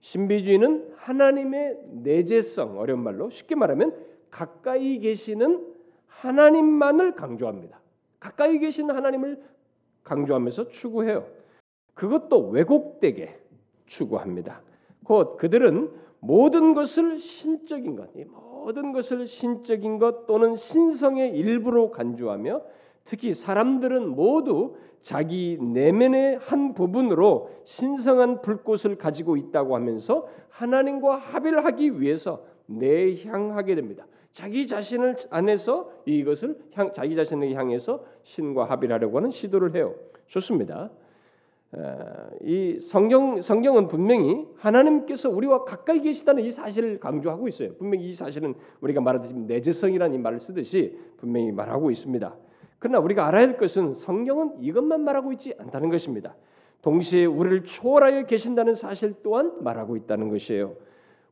[0.00, 3.94] 신비주의는 하나님의 내재성 어려운 말로 쉽게 말하면
[4.28, 5.64] 가까이 계시는
[6.08, 7.80] 하나님만을 강조합니다.
[8.18, 9.40] 가까이 계신 하나님을
[10.02, 11.28] 강조하면서 추구해요.
[11.94, 13.38] 그것도 왜곡되게
[13.86, 14.62] 추구합니다.
[15.04, 22.62] 곧 그들은 모든 것을 신적인 것, 모든 것을 신적인 것 또는 신성의 일부로 간주하며
[23.04, 32.00] 특히 사람들은 모두 자기 내면의 한 부분으로 신성한 불꽃을 가지고 있다고 하면서 하나님과 합의를 하기
[32.00, 34.06] 위해서 내향하게 됩니다.
[34.32, 39.94] 자기 자신을 안에서 이것을 향, 자기 자신을 향해서 신과 합의를 하려고 하는 시도를 해요.
[40.26, 40.90] 좋습니다.
[42.42, 47.74] 이 성경 성경은 분명히 하나님께서 우리와 가까이 계시다는 이 사실을 강조하고 있어요.
[47.76, 52.34] 분명히 이 사실은 우리가 말하듯이 내재성이라는 이 말을 쓰듯이 분명히 말하고 있습니다.
[52.78, 56.34] 그러나 우리가 알아야 할 것은 성경은 이것만 말하고 있지 않다는 것입니다.
[56.82, 60.76] 동시에 우리를 초월하여 계신다는 사실 또한 말하고 있다는 것이에요.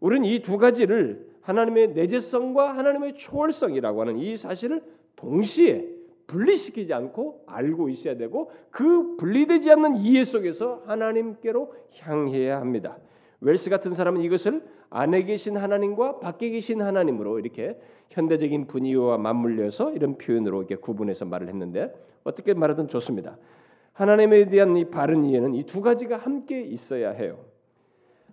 [0.01, 4.83] 우리는 이 두 가지를 하나님의 내재성과 하나님의 초월성이라고 하는 이 사실을
[5.17, 5.92] 동시에
[6.33, 12.97] 분리시키지 않고 알고 있어야 되고 그 분리되지 않는 이해 속에서 하나님께로 향해야 합니다.
[13.41, 17.79] 웰스 같은 사람은 이것을 안에 계신 하나님과 밖에 계신 하나님으로 이렇게
[18.11, 21.93] 현대적인 분위기와 맞물려서 이런 표현으로 이렇게 구분해서 말을 했는데
[22.25, 23.37] 어떻게 말하든 좋습니다.
[23.93, 27.39] 하나님에 대한 이 바른 이해는 이 두 가지가 함께 있어야 해요.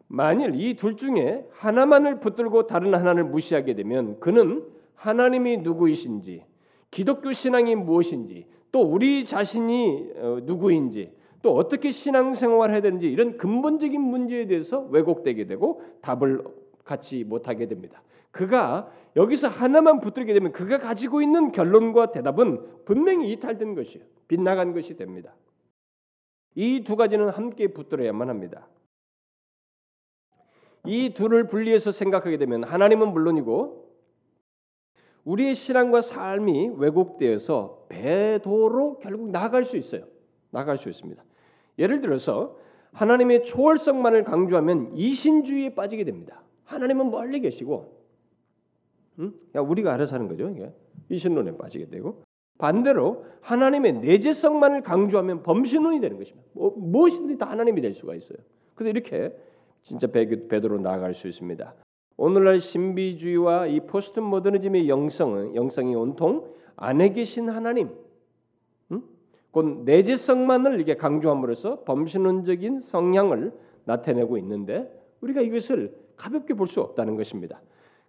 [0.07, 4.63] 만일 이 둘 중에 하나만을 붙들고 다른 하나를 무시하게 되면 그는
[4.95, 6.43] 하나님이 누구이신지,
[6.91, 13.99] 기독교 신앙이 무엇인지, 또 우리 자신이 어, 누구인지, 또 어떻게 신앙생활을 해야 되는지 이런 근본적인
[14.01, 16.43] 문제에 대해서 왜곡되게 되고 답을
[16.83, 18.01] 갖지 못하게 됩니다.
[18.31, 24.05] 그가 여기서 하나만 붙들게 되면 그가 가지고 있는 결론과 대답은 분명히 이탈된 것이에요.
[24.27, 25.33] 빗나간 것이 됩니다.
[26.55, 28.67] 이 두 가지는 함께 붙들어야만 합니다.
[30.85, 33.88] 이 둘을 분리해서 생각하게 되면 하나님은 물론이고
[35.25, 40.05] 우리의 신앙과 삶이 왜곡되어서 배도로 결국 나아갈 수 있어요.
[40.51, 41.23] 나아갈 수 있습니다.
[41.77, 42.57] 예를 들어서
[42.93, 46.41] 하나님의 초월성만을 강조하면 이신주의에 빠지게 됩니다.
[46.65, 47.99] 하나님은 멀리 계시고
[49.19, 49.33] 응?
[49.53, 50.49] 우리가 알아서 하는 거죠.
[50.49, 50.71] 이게.
[51.09, 52.23] 이신론에 빠지게 되고
[52.57, 56.47] 반대로 하나님의 내재성만을 강조하면 범신론이 되는 것입니다.
[56.53, 58.37] 뭐, 무엇이든지 다 하나님이 될 수가 있어요.
[58.75, 59.35] 그래서 이렇게
[59.81, 61.73] 진짜 배도로 나아갈 수 있습니다.
[62.19, 67.91] 오늘날 신비주의와 이 포스트 모더니즘의 영성은 영성이 온통 안에 계신 하나님,
[68.91, 69.03] 음?
[69.51, 73.53] 곧 내재성만을 이렇게 강조함으로써 범신론적인 성향을
[73.85, 77.61] 나타내고 있는데 우리가 이것을 가볍게 볼 수 없다는 것입니다.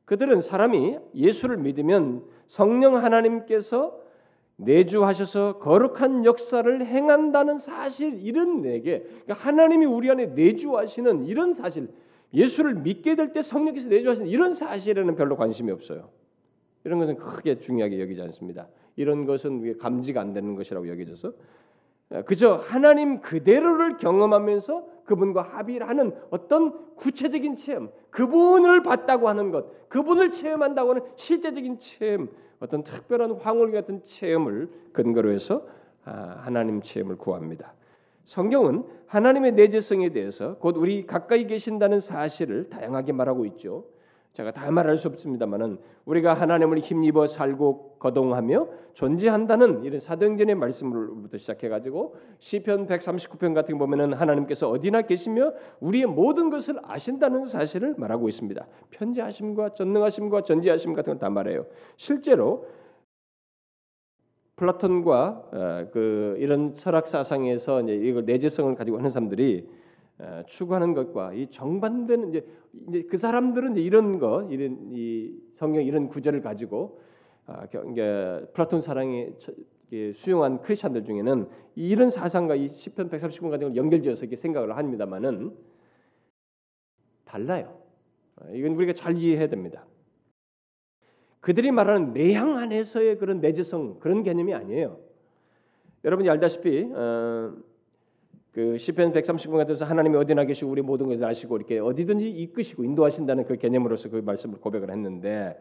[0.07, 3.96] 그들은 사람이 예수를 믿으면 성령 하나님께서
[4.57, 11.88] 내주하셔서 거룩한 역사를 행한다는 사실 이런 내게 그러니까 하나님이 우리 안에 내주하시는 이런 사실
[12.33, 16.11] 예수를 믿게 될 때 성령께서 내주하시는 이런 사실에는 별로 관심이 없어요.
[16.85, 18.69] 이런 것은 크게 중요하게 여기지 않습니다.
[18.97, 21.33] 이런 것은 감지가 안 되는 것이라고 여겨져서
[22.27, 30.33] 그저 하나님 그대로를 경험하면서 그분과 합의를 하는 어떤 구체적인 체험, 그분을 봤다고 하는 것, 그분을
[30.33, 32.29] 체험한다고 하는 실제적인 체험,
[32.61, 35.66] 어떤 특별한 황홀 같은 체험을 근거로 해서
[36.05, 37.75] 아, 하나님 체험을 구합니다.
[38.31, 43.87] 성경은 하나님의 내재성에 대해서 곧 우리 가까이 계신다는 사실을 다양하게 말하고 있죠.
[44.35, 51.69] 제가 다 말할 수 없습니다만은 우리가 하나님을 힘입어 살고 거동하며 존재한다는 이런 사도행전의 말씀으로부터 시작해
[51.69, 58.29] 가지고 시편 139편 같은 거 보면은 하나님께서 어디나 계시며 우리의 모든 것을 아신다는 사실을 말하고
[58.29, 58.64] 있습니다.
[58.90, 61.66] 편재하심과 전능하심과 전지하심 같은 걸 다 말해요.
[61.97, 62.64] 실제로
[64.61, 69.66] 플라톤과 어, 그 이런 철학 사상에서 이제 이걸 내재성을 가지고 하는 사람들이
[70.46, 72.46] 추구하는 것과 이 정반대는 이제,
[72.88, 77.01] 이제 그 사람들은 이제 이런 거 이런 이 성경 이런 구절을 가지고
[77.46, 77.66] 아,
[78.53, 79.29] 플라톤 사상이
[80.14, 85.57] 수용한 크리스천들 중에는 이런 사상과 이 시편 139편 같은 걸 연결지어서 이렇게 생각을 합니다만은
[87.25, 87.79] 달라요.
[88.37, 89.87] 아, 이건 우리가 잘 이해해야 됩니다.
[91.40, 94.98] 그들이 말하는 내향 안에서의 그런 내재성 그런 개념이 아니에요.
[96.05, 97.53] 여러분이 알다시피 어,
[98.53, 103.44] 그 시편 139편 같아서 하나님이 어디나 계시고 우리 모든 것을 아시고 이렇게 어디든지 이끄시고 인도하신다는
[103.44, 105.57] 그 개념으로서 그 말씀을 고백을 했는데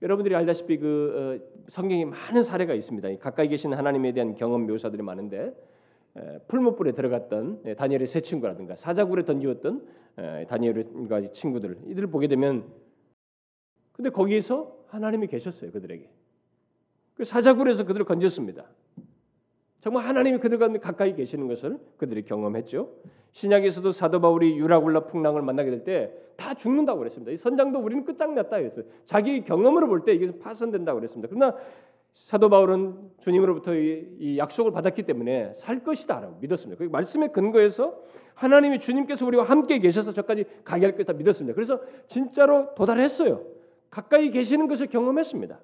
[0.00, 3.16] 여러분들이 알다시피 그 어, 성경에 많은 사례가 있습니다.
[3.18, 5.54] 가까이 계신 하나님에 대한 경험 묘사들이 많은데
[6.48, 9.84] 풀무불에 들어갔던 예, 다니엘의 세 친구라든가 사자굴에 던지었던
[10.48, 12.64] 다니엘과 친구들 이들을 보게 되면
[13.92, 16.08] 근데 거기에서 하나님이 계셨어요 그들에게
[17.14, 18.64] 그 사자굴에서 그들을 건졌습니다.
[19.80, 22.90] 정말 하나님이 그들과 가까이 계시는 것을 그들이 경험했죠.
[23.32, 27.32] 신약에서도 사도 바울이 유라굴라 풍랑을 만나게 될 때 다 죽는다고 그랬습니다.
[27.32, 28.84] 이 선장도 우리는 끝장났다 했어요.
[29.04, 31.28] 자기 경험으로 볼 때 이게 파손된다고 그랬습니다.
[31.32, 31.56] 그러나
[32.12, 36.84] 사도 바울은 주님으로부터 이, 이 약속을 받았기 때문에 살 것이다라고 믿었습니다.
[36.84, 38.00] 그 말씀의 근거에서
[38.34, 41.54] 하나님이 주님께서 우리와 함께 계셔서 저까지 가게 할 것이다 믿었습니다.
[41.54, 43.42] 그래서 진짜로 도달했어요.
[43.94, 45.60] 가까이 계시는 것을 경험했습니다.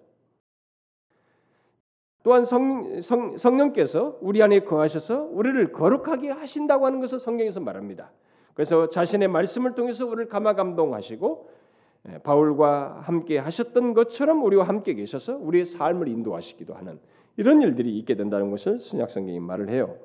[2.23, 8.13] 또한 성, 성, 성령께서 우리 안에 거하셔서 우리를 거룩하게 하신다고 하는 것을 성경에서 말합니다.
[8.55, 11.51] 그래서 자신의 말씀을 통해서 우리를 감화 감동하시고
[12.09, 17.01] 예, 바울과 함께 하셨던 것처럼 우리와 함께 계셔서 우리의 삶을 인도하시기도 하는
[17.37, 19.99] 이런 일들이 있게 된다는 것을 신약 성경이 말을 해요.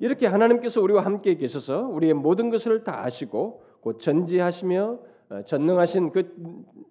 [0.00, 4.98] 이렇게 하나님께서 우리와 함께 계셔서 우리의 모든 것을 다 아시고 곧 전지하시며 어,
[5.44, 6.34] 전능하신 그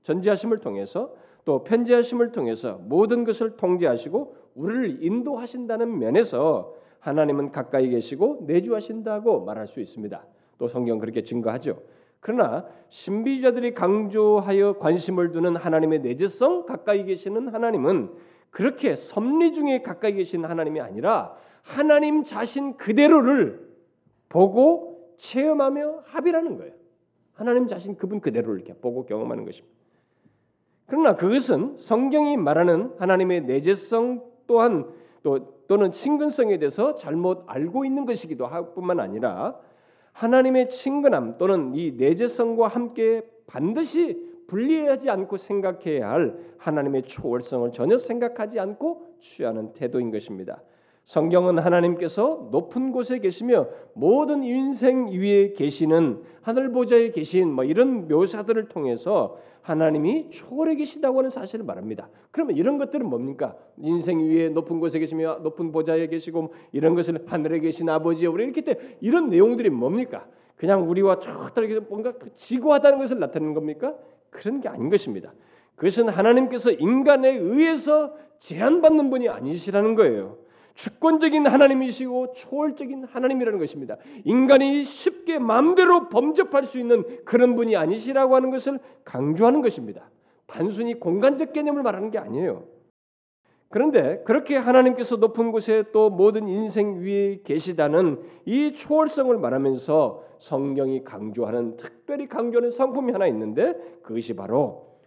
[0.03, 1.13] 전지하심을 통해서
[1.45, 9.79] 또 편지하심을 통해서 모든 것을 통제하시고 우리를 인도하신다는 면에서 하나님은 가까이 계시고 내주하신다고 말할 수
[9.79, 10.25] 있습니다.
[10.57, 11.79] 또 성경 그렇게 증거하죠.
[12.19, 18.11] 그러나 신비자들이 강조하여 관심을 두는 하나님의 내재성 가까이 계시는 하나님은
[18.49, 23.67] 그렇게 섭리 중에 가까이 계신 하나님이 아니라 하나님 자신 그대로를
[24.29, 26.73] 보고 체험하며 합의라는 거예요.
[27.37, 29.75] 하나님 자신 그분 그대로를 이렇게 보고 경험하는 것입니다.
[30.87, 38.47] 그러나 그것은 성경이 말하는 하나님의 내재성 또한 또 또는 친근성에 대해서 잘못 알고 있는 것이기도
[38.47, 39.59] 할 뿐만 아니라
[40.13, 48.59] 하나님의 친근함 또는 이 내재성과 함께 반드시 분리하지 않고 생각해야 할 하나님의 초월성을 전혀 생각하지
[48.59, 50.61] 않고 취하는 태도인 것입니다.
[51.07, 58.67] 성경은 하나님께서 높은 곳에 계시며 모든 인생 위에 계시는 하늘 보좌에 계신 뭐 이런 묘사들을
[58.67, 62.09] 통해서 하나님이 초월해 계시다고 하는 사실을 말합니다.
[62.31, 63.55] 그러면 이런 것들은 뭡니까?
[63.77, 68.43] 인생 위에 높은 곳에 계시며 높은 보좌에 계시고 뭐 이런 것을 하늘에 계신 아버지여 우리
[68.43, 70.27] 이렇게 때 이런 내용들이 뭡니까?
[70.57, 73.95] 그냥 우리와 저다르게 뭔가 그 지고하다는 것을 나타내는 겁니까?
[74.29, 75.33] 그런 게 아닌 것입니다.
[75.77, 80.46] 그것은 하나님께서 인간에 의해서 제한받는 분이 아니시라는 거예요.
[80.77, 83.97] 주권적인 하나님이시고 초월적인 하나님이라는 것입니다.
[84.23, 90.11] 인간이 쉽게 마음대로 범접할 수 있는 그런 분이 아니시라고 하는 것을 강조하는 것입니다.
[90.45, 92.65] 단순히 공간적 개념을 말하는 게 아니에요.
[93.69, 101.77] 그런데 그렇게 하나님께서 높은 곳에 또 모든 인생 위에 계시다는 이 초월성을 말하면서 성경이 강조하는
[101.77, 104.99] 특별히 강조하는 성품이 하나 있는데 그것이 바로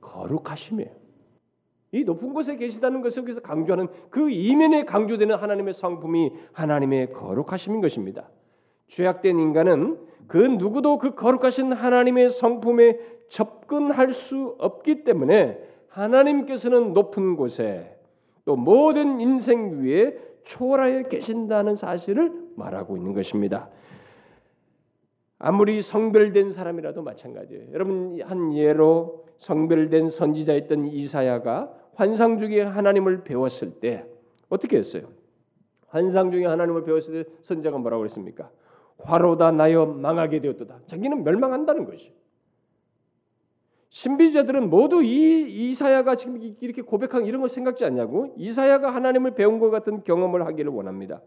[0.00, 1.05] 거룩하심이에요.
[1.96, 8.28] 이 높은 곳에 계시다는 것을 여기서 강조하는 그 이면에 강조되는 하나님의 성품이 하나님의 거룩하심인 것입니다.
[8.88, 17.96] 죄악된 인간은 그 누구도 그 거룩하신 하나님의 성품에 접근할 수 없기 때문에 하나님께서는 높은 곳에
[18.44, 23.70] 또 모든 인생 위에 초월하여 계신다는 사실을 말하고 있는 것입니다.
[25.38, 27.72] 아무리 성별된 사람이라도 마찬가지예요.
[27.72, 34.04] 여러분 한 예로 성별된 선지자였던 이사야가 환상 중에 하나님을 배웠을 때
[34.48, 35.08] 어떻게 했어요?
[35.88, 38.50] 환상 중에 하나님을 배웠을 때 선자가 뭐라고 그랬습니까?
[38.98, 40.80] 화로다 나여 망하게 되었도다.
[40.86, 42.12] 자기는 멸망한다는 것이.
[43.88, 49.70] 신비자들은 모두 이 이사야가 지금 이렇게 고백한 이런 걸 생각지 않냐고 이사야가 하나님을 배운 것
[49.70, 51.22] 같은 경험을 하기를 원합니다.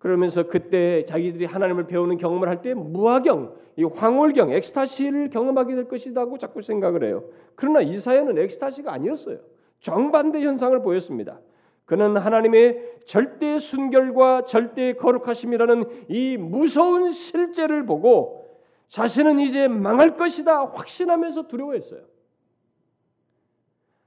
[0.00, 6.38] 그러면서 그때 자기들이 하나님을 배우는 경험을 할 때 무화경, 이 황홀경, 엑스타시를 경험하게 될 것이라고
[6.38, 7.24] 자꾸 생각을 해요.
[7.54, 9.38] 그러나 이사야는 엑스타시가 아니었어요.
[9.80, 11.38] 정반대 현상을 보였습니다.
[11.84, 18.58] 그는 하나님의 절대 순결과 절대 거룩하심이라는 이 무서운 실제를 보고
[18.88, 22.00] 자신은 이제 망할 것이다 확신하면서 두려워했어요.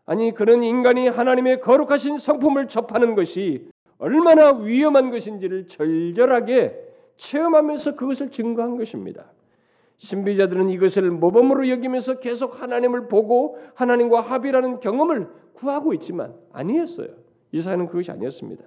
[0.05, 3.69] 아니 그런 인간이 하나님의 거룩하신 성품을 접하는 것이
[4.03, 6.77] 얼마나 위험한 것인지를 절절하게
[7.15, 9.31] 체험하면서 그것을 증거한 것입니다.
[9.95, 17.07] 신비자들은 이것을 모범으로 여기면서 계속 하나님을 보고 하나님과 합의라는 경험을 구하고 있지만 아니었어요.
[17.53, 18.65] 이사야는 그것이 아니었습니다.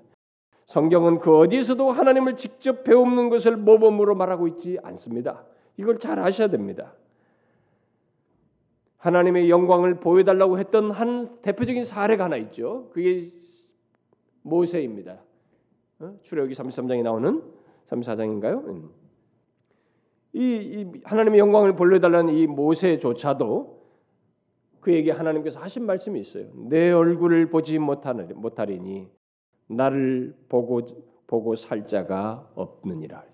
[0.64, 5.44] 성경은 그 어디에서도 하나님을 직접 배우는 것을 모범으로 말하고 있지 않습니다.
[5.77, 6.94] 이걸 잘 아셔야 됩니다.
[8.96, 12.88] 하나님의 영광을 보여달라고 했던 한 대표적인 사례가 하나 있죠.
[12.94, 13.25] 그게
[14.40, 15.26] 모세입니다.
[16.01, 16.15] 어?
[16.23, 17.43] 출애굽기 33장에 나오는
[17.89, 18.67] 34장인가요?
[18.67, 18.91] 음.
[20.33, 23.77] 이, 이 하나님의 영광을 보여달라는 이 모세조차도
[24.81, 26.49] 그에게 하나님께서 하신 말씀이 있어요.
[26.55, 29.09] 내 얼굴을 보지 못하리니
[29.69, 30.83] 나를 보고
[31.27, 33.25] 보고 살 자가 없느니라.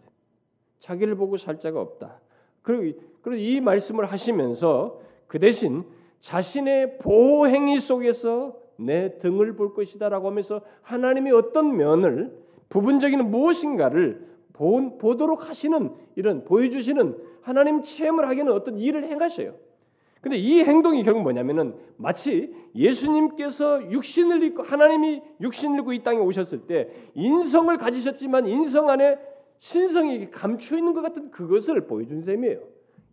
[0.79, 2.20] 자기를 보고 살 자가 없다.
[2.62, 5.85] 그리고 이 말씀을 하시면서 그 대신
[6.20, 12.37] 자신의 보호 행위 속에서 내 등을 볼 것이다라고 하면서 하나님이 어떤 면을
[12.72, 19.54] 부분적인 무엇인가를 보, 보도록 하시는 이런 보여주시는 하나님 체험을 하기는 어떤 일을 행하셔요.
[20.22, 26.61] 근데 이 행동이 결국 뭐냐면은 마치 예수님께서 육신을 입고 하나님이 육신을 입고 이 땅에 오셨을
[26.61, 29.18] 때 인성을 가지셨지만 인성 안에
[29.58, 32.61] 신성이 감추어 있는 것 같은 그것을 보여준 셈이에요.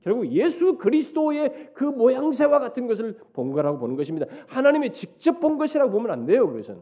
[0.04, 4.26] 결국 예수 그리스도의 그 모양새와 같은 것을 본 거라고 보는 것입니다.
[4.48, 6.48] 하나님이 직접 본 것이라고 보면 안 돼요.
[6.48, 6.80] 그것은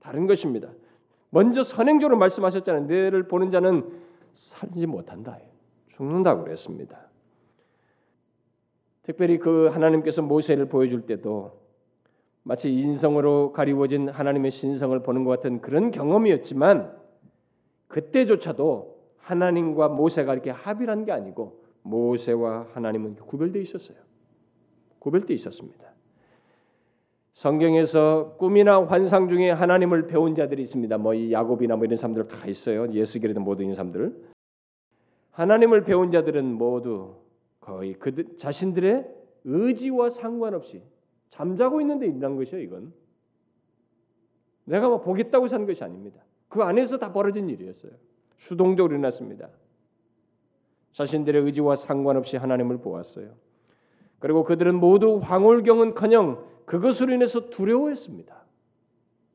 [0.00, 0.68] 다른 것입니다.
[1.34, 2.86] 먼저 선행적으로 말씀하셨잖아요.
[2.86, 3.90] 내를 보는 자는
[4.34, 5.36] 살지 못한다.
[5.88, 7.08] 죽는다고 그랬습니다.
[9.02, 11.58] 특별히 그 하나님께서 모세를 보여줄 때도
[12.44, 16.96] 마치 인성으로 가리워진 하나님의 신성을 보는 것 같은 그런 경험이었지만
[17.88, 23.98] 그때조차도 하나님과 모세가 이렇게 합의한 게 아니고 모세와 하나님은 구별되어 있었어요.
[25.00, 25.93] 구별되어 있었습니다.
[27.34, 30.98] 성경에서 꿈이나 환상 중에 하나님을 배운 자들이 있습니다.
[30.98, 32.90] 뭐 이 야곱이나 뭐 이런 사람들 다 있어요.
[32.92, 34.14] 예수계라든 모든 사람들.
[35.32, 37.16] 하나님을 배운 자들은 모두
[37.60, 39.04] 거의 그 자신들의
[39.44, 40.82] 의지와 상관없이
[41.30, 42.60] 잠자고 있는데 일어난 것이요.
[42.60, 42.92] 이건
[44.64, 46.22] 내가 뭐 보겠다고 산 것이 아닙니다.
[46.48, 47.92] 그 안에서 다 벌어진 일이었어요.
[48.38, 49.48] 수동적으로 일어났습니다.
[50.92, 53.30] 자신들의 의지와 상관없이 하나님을 보았어요.
[54.20, 58.44] 그리고 그들은 모두 황홀경은커녕 그것으로 인해서 두려워했습니다.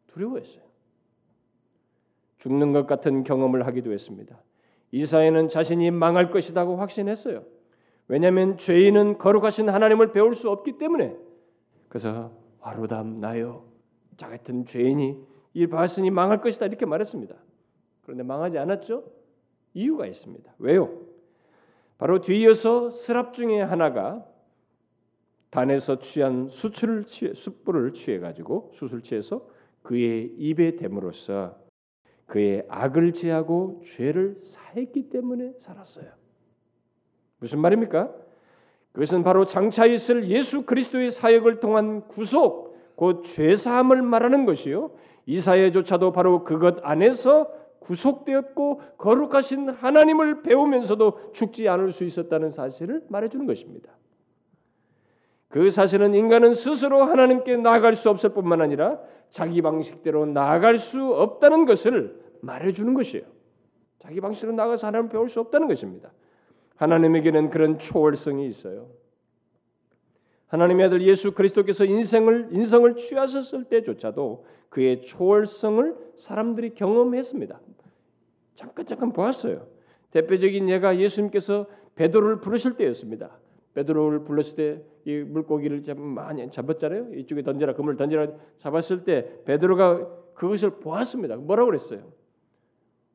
[0.07, 0.63] 두려워했어요.
[2.39, 4.41] 죽는 것 같은 경험을 하기도 했습니다.
[4.91, 7.43] 이사야는 자신이 망할 것이라고 확신했어요.
[8.07, 11.15] 왜냐하면 죄인은 거룩하신 하나님을 배울 수 없기 때문에
[11.89, 13.65] 그래서 화로담 나요
[14.17, 15.17] 자 같은 죄인이
[15.53, 17.35] 이 봤으니 망할 것이다 이렇게 말했습니다.
[18.01, 19.03] 그런데 망하지 않았죠?
[19.73, 20.55] 이유가 있습니다.
[20.57, 20.89] 왜요?
[21.97, 24.25] 바로 뒤이어서 스랍 중에 하나가
[25.49, 29.47] 단에서 취한 수출을 취해, 숯불을 취해 가지고 수술 취해서
[29.81, 31.57] 그의 입에 댐으로써
[32.27, 36.11] 그의 악을 제하고 죄를 사했기 때문에 살았어요.
[37.39, 38.13] 무슨 말입니까?
[38.91, 44.91] 그것은 바로 장차 있을 예수 그리스도의 사역을 통한 구속, 곧 죄 사함을 말하는 것이요.
[45.25, 53.91] 이사야조차도 바로 그것 안에서 구속되었고 거룩하신 하나님을 배우면서도 죽지 않을 수 있었다는 사실을 말해주는 것입니다.
[55.49, 61.65] 그 사실은 인간은 스스로 하나님께 나아갈 수 없을 뿐만 아니라 자기 방식대로 나아갈 수 없다는
[61.65, 63.25] 것을 말해주는 것이에요.
[63.99, 66.11] 자기 방식으로 나가서 하나님을 배울 수 없다는 것입니다.
[66.75, 68.87] 하나님에게는 그런 초월성이 있어요.
[70.47, 77.59] 하나님의 아들 예수 그리스도께서 인생을 인성을 취하셨을 때조차도 그의 초월성을 사람들이 경험했습니다.
[78.55, 79.67] 잠깐 잠깐 보았어요.
[80.11, 83.38] 대표적인 예가 예수님께서 베드로를 부르실 때였습니다.
[83.83, 87.15] 베드로를 불렀을 때 이 물고기를 많이 잡았잖아요.
[87.15, 91.37] 이쪽에 던져라 그물 던져라 잡았을 때 베드로가 그것을 보았습니다.
[91.37, 92.11] 뭐라고 그랬어요?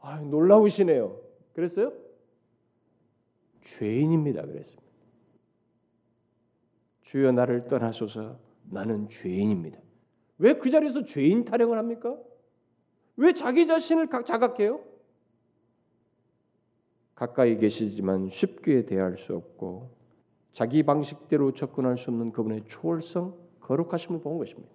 [0.00, 1.20] 아, 놀라우시네요.
[1.52, 1.92] 그랬어요?
[3.78, 4.42] 죄인입니다.
[4.44, 4.82] 그랬습니다.
[7.02, 8.38] 주여 나를 떠나소서
[8.70, 9.78] 나는 죄인입니다.
[10.38, 12.18] 왜 그 자리에서 죄인 타령을 합니까?
[13.16, 14.80] 왜 자기 자신을 자각해요?
[17.14, 20.03] 가까이 계시지만 쉽게 대할 수 없고
[20.54, 24.72] 자기 방식대로 접근할 수 없는 그분의 초월성, 거룩하심을 본 것입니다.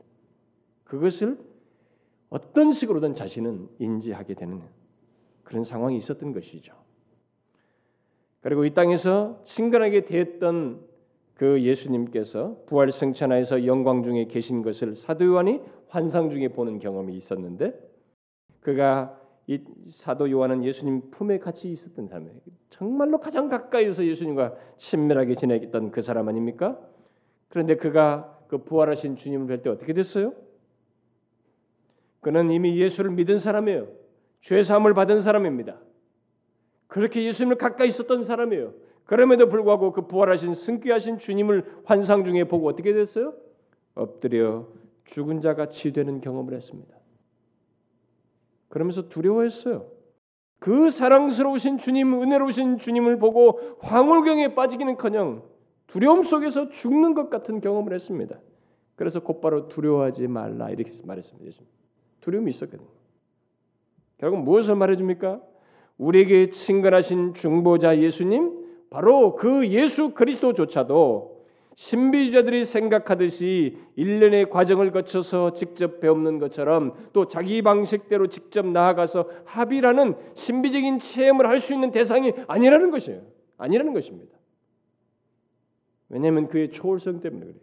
[0.84, 1.40] 그것을
[2.30, 4.62] 어떤 식으로든 자신은 인지하게 되는
[5.44, 6.74] 그런 상황이 있었던 것이죠.
[8.42, 10.82] 그리고 이 땅에서 친근하게 대했던
[11.34, 17.74] 그 예수님께서 부활 승천하에서 영광 중에 계신 것을 사도 요한이 환상 중에 보는 경험이 있었는데
[18.60, 19.19] 그가
[19.50, 22.36] 이 사도 요한은 예수님 품에 같이 있었던 사람이에요.
[22.70, 26.80] 정말로 가장 가까이서 예수님과 친밀하게 지내던 그 사람 아닙니까?
[27.48, 30.34] 그런데 그가 그 부활하신 주님을 뵐 때 어떻게 됐어요?
[32.22, 33.88] 그는 이미 예수를 믿은 사람이에요.
[34.42, 35.80] 죄 사함을 받은 사람입니다.
[36.86, 38.76] 그렇게 예수님을 가까이 있었던 사람이에요.
[39.06, 43.34] 그럼에도 불구하고 그 부활하신 승귀하신 주님을 환상 중에 보고 어떻게 됐어요?
[43.96, 44.68] 엎드려
[45.06, 46.99] 죽은 자 같이 되는 경험을 했습니다.
[48.70, 49.88] 그러면서 두려워했어요.
[50.60, 55.44] 그 사랑스러우신 주님, 은혜로우신 주님을 보고 황홀경에 빠지기는커녕
[55.88, 58.40] 두려움 속에서 죽는 것 같은 경험을 했습니다.
[58.96, 61.58] 그래서 곧바로 두려워하지 말라 이렇게 말했습니다.
[62.22, 62.88] 두려움이 있었거든요.
[64.18, 65.42] 결국 무엇을 말해줍니까?
[65.98, 71.39] 우리에게 친근하신 중보자 예수님, 바로 그 예수 그리스도조차도
[71.80, 81.00] 신비주자들이 생각하듯이 일련의 과정을 거쳐서 직접 배우는 것처럼 또 자기 방식대로 직접 나아가서 합의라는 신비적인
[81.00, 83.22] 체험을 할 수 있는 대상이 아니라는 것이에요.
[83.58, 84.38] 아니라는 것입니다.
[86.10, 87.62] 왜냐하면 그의 초월성 때문에 그래요.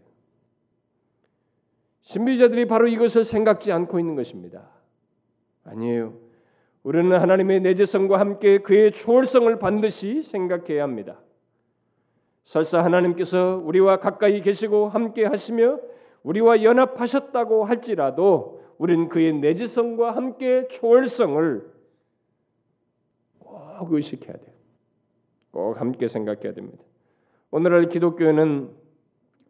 [2.01, 4.71] 신비자들이 바로 이것을 생각지 않고 있는 것입니다.
[5.64, 6.19] 아니에요.
[6.85, 11.21] 우리는 하나님의 내재성과 함께 그의 초월성을 반드시 생각해야 합니다.
[12.47, 15.81] 설사 하나님께서 우리와 가까이 계시고 함께 하시며
[16.23, 21.73] 우리와 연합하셨다고 할지라도 우리는 그의 내재성과 함께 초월성을
[23.41, 24.55] 꼭 의식해야 돼요.
[25.51, 26.85] 꼭 함께 생각해야 됩니다.
[27.51, 28.71] 오늘날 기독교는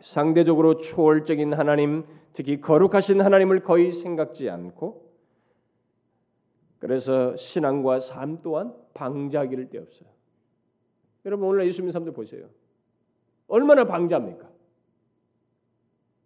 [0.01, 5.07] 상대적으로 초월적인 하나님, 특히 거룩하신 하나님을 거의 생각지 않고
[6.79, 10.09] 그래서 신앙과 삶 또한 방자기를 데 없어요.
[11.27, 12.49] 여러분 오늘 예수 믿는 사람들 보세요.
[13.49, 14.49] 얼마나 방자합니까?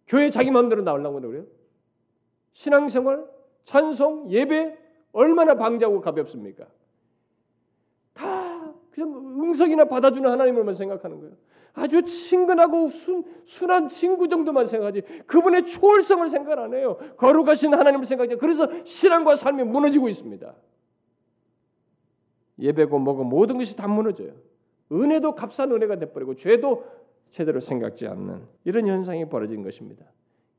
[0.07, 1.45] 교회 자기 마음대로 나오려고 그래요?
[2.53, 3.25] 신앙생활,
[3.63, 4.77] 찬송, 예배
[5.13, 6.67] 얼마나 방자고 가볍습니까?
[8.13, 11.35] 다 그냥 응석이나 받아주는 하나님을만 생각하는 거예요.
[11.73, 16.97] 아주 친근하고 순, 순한 친구 정도만 생각하지 그분의 초월성을 생각 안 해요.
[17.17, 18.35] 거룩하신 하나님을 생각하지.
[18.35, 20.53] 그래서 신앙과 삶이 무너지고 있습니다.
[22.59, 24.33] 예배고 뭐고 모든 것이 다 무너져요.
[24.91, 26.83] 은혜도 값싼 은혜가 돼버리고 죄도
[27.31, 30.05] 제대로 생각지 않는 이런 현상이 벌어진 것입니다.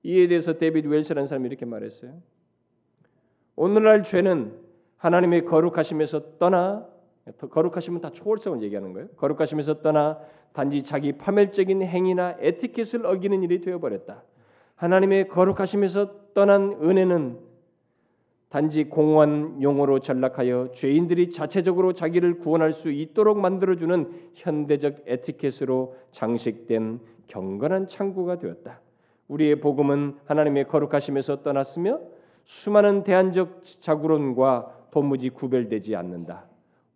[0.02, 2.20] 이에 대해서 데이비드 웰스라는 사람이 이렇게 말했어요.
[3.56, 4.58] 오늘날 죄는
[4.96, 6.88] 하나님의 거룩하심에서 떠나
[7.38, 9.08] 거룩하심은 다 초월성을 얘기하는 거예요.
[9.16, 10.18] 거룩하심에서 떠나
[10.52, 14.22] 단지 자기 파멸적인 행위나 에티켓을 어기는 일이 되어버렸다.
[14.74, 17.38] 하나님의 거룩하심에서 떠난 은혜는
[18.52, 27.88] 단지 공허한 용어로 전락하여 죄인들이 자체적으로 자기를 구원할 수 있도록 만들어주는 현대적 에티켓으로 장식된 경건한
[27.88, 28.82] 창구가 되었다.
[29.28, 31.98] 우리의 복음은 하나님의 거룩하심에서 떠났으며
[32.44, 36.44] 수많은 대안적 자구론과 도무지 구별되지 않는다.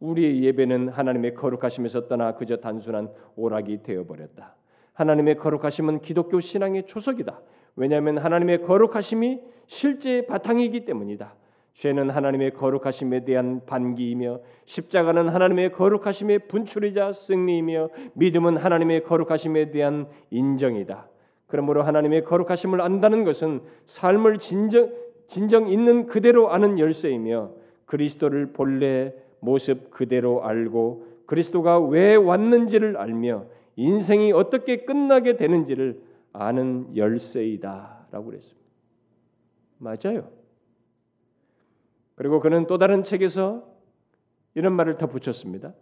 [0.01, 4.55] 우리의 예배는 하나님의 거룩하심에서 떠나 그저 단순한 오락이 되어버렸다.
[4.93, 7.41] 하나님의 거룩하심은 기독교 신앙의 초석이다.
[7.77, 11.35] 왜냐하면 하나님의 거룩하심이 실제 바탕이기 때문이다.
[11.77, 21.07] 죄는 하나님의 거룩하심에 대한 반기이며 십자가는 하나님의 거룩하심의 분출이자 승리이며 믿음은 하나님의 거룩하심에 대한 인정이다.
[21.47, 24.91] 그러므로 하나님의 거룩하심을 안다는 것은 삶을 진정
[25.29, 27.51] 진정 있는 그대로 아는 열쇠이며
[27.85, 33.45] 그리스도를 본래 모습 그대로 알고 그리스도가 왜 왔는지를 알며
[33.77, 36.01] 인생이 어떻게 끝나게 되는지를
[36.33, 38.67] 아는 열쇠이다라고 그랬습니다.
[39.79, 40.36] 맞아요.
[42.17, 43.65] 그리고 그는 또 다른 책에서
[44.55, 45.75] 이런 말을 더 붙였습니다.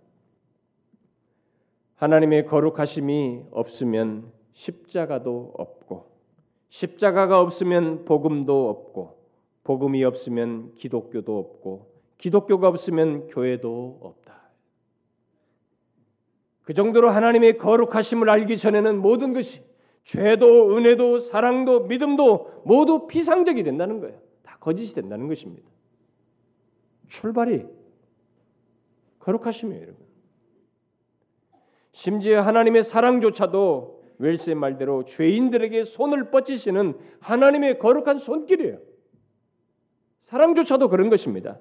[1.97, 6.13] 하나님의 거룩하심이 없으면 십자가도 없고
[6.69, 9.25] 십자가가 없으면 복음도 없고
[9.63, 14.35] 복음이 없으면 기독교도 없고 기독교가 없으면 교회도 없다.
[16.63, 19.63] 그 정도로 하나님의 거룩하심을 알기 전에는 모든 것이
[20.03, 24.19] 죄도 은혜도 사랑도 믿음도 모두 비상적이 된다는 거예요.
[24.43, 25.74] 다 거짓이 된다는 것입니다.
[27.09, 27.65] 출발이
[29.21, 30.05] 거룩하심이에요, 여러분.
[31.93, 38.79] 심지어 하나님의 사랑조차도 웰스의 말대로 죄인들에게 손을 뻗치시는 하나님의 거룩한 손길이에요.
[40.23, 41.59] 사랑조차도 그런 것입니다.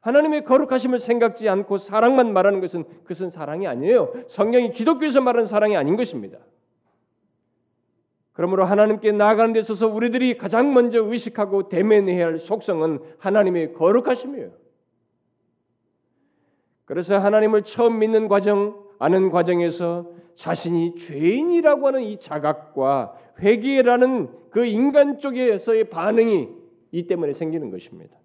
[0.00, 4.12] 하나님의 거룩하심을 생각지 않고 사랑만 말하는 것은 그것은 사랑이 아니에요.
[4.28, 6.38] 성경이 기독교에서 말하는 사랑이 아닌 것입니다.
[8.32, 14.65] 그러므로 하나님께 나아가는 데 있어서 우리들이 가장 먼저 의식하고 대면해야 할 속성은 하나님의 거룩하심이에요.
[16.86, 25.18] 그래서 하나님을 처음 믿는 과정, 아는 과정에서 자신이 죄인이라고 하는 이 자각과 회개라는 그 인간
[25.18, 26.48] 쪽에서의 반응이
[26.92, 28.16] 이 때문에 생기는 것입니다.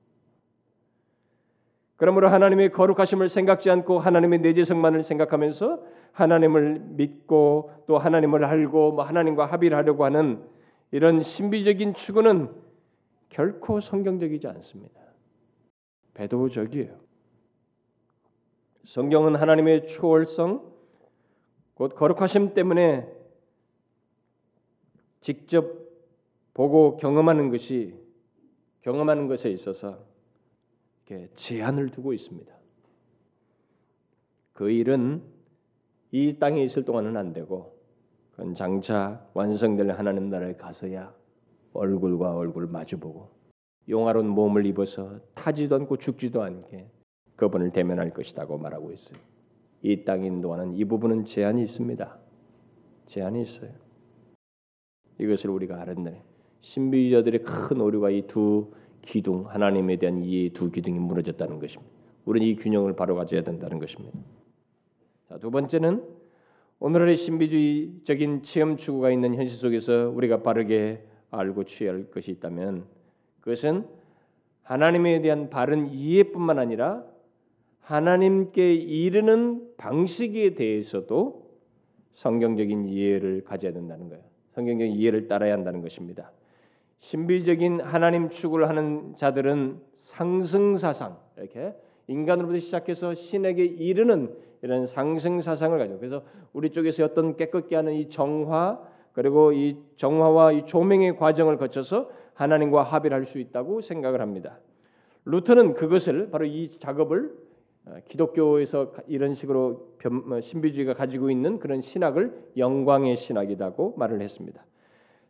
[1.98, 5.84] 그러므로 하나님의 거룩하심을 생각지 않고 하나님의 내재성만을 생각하면서
[6.14, 10.44] 하나님을 믿고 또 하나님을 알고 뭐 하나님과 합의를 하려고 하는
[10.92, 12.50] 이런 신비적인 추구는
[13.30, 15.00] 결코 성경적이지 않습니다.
[16.14, 17.01] 배도적이에요.
[18.84, 20.72] 성경은 하나님의 초월성,
[21.76, 23.08] 곧 거룩하심 때문에
[25.22, 25.82] 직접
[26.54, 27.96] 보고 경험하는 것이
[28.82, 30.00] 경험하는 것에 있어서
[31.36, 32.54] 제한을 두고 있습니다.
[34.54, 35.22] 그 일은
[36.12, 37.78] 이 땅에 있을 동안은 안 되고
[38.32, 41.14] 그건 장차 완성될 하나님 나라에 가서야
[41.74, 43.30] 얼굴과 얼굴 마주보고
[43.90, 46.90] 용화로운 몸을 입어서 타지도 않고 죽지도 않게
[47.42, 49.18] 그분을 대면할 것이라고 말하고 있어요.
[49.82, 52.20] 이 땅인 동안은 이 부분은 제한이 있습니다.
[53.08, 53.72] 제한이 있어요.
[55.20, 56.22] 이것을 우리가 알았네.
[56.62, 58.72] 신비주의자들의 큰 오류가 이 두
[59.02, 61.92] 기둥 하나님에 대한 이 두 기둥이 무너졌다는 것입니다.
[62.26, 64.20] 우리는 이 균형을 바로 가져야 된다는 것입니다.
[65.28, 66.04] 자, 두 번째는
[66.80, 72.86] 오늘의 신비주의적인 체험 추구가 있는 현실 속에서 우리가 바르게 알고 취할 것이 있다면
[73.40, 73.88] 그것은
[74.62, 77.10] 하나님에 대한 바른 이해뿐만 아니라
[77.82, 81.50] 하나님께 이르는 방식에 대해서도
[82.14, 84.24] 성경적인 이해를 가져야 된다는 거예요.
[84.52, 86.32] 성경적인 이해를 따라야 한다는 것입니다.
[87.00, 91.74] 신비적인 하나님 추구를 하는 자들은 상승 사상 이렇게
[92.08, 96.24] 인간으로부터 시작해서 신에게 이르는 이런 상승 사상을 가지고 그래서
[96.54, 98.80] 우리 쪽에서 어떤 깨끗게 하는 이 정화
[99.14, 104.60] 그리고 이 정화와 이 조명의 과정을 거쳐서 하나님과 합의를 할 수 있다고 생각을 합니다.
[105.26, 107.51] 루터는 그것을 바로 이 작업을 어,
[108.08, 109.96] 기독교에서 이런 식으로
[110.32, 114.64] 어, 신비주의가 가지고 있는 그런 신학을 영광의 신학이라고 말을 했습니다.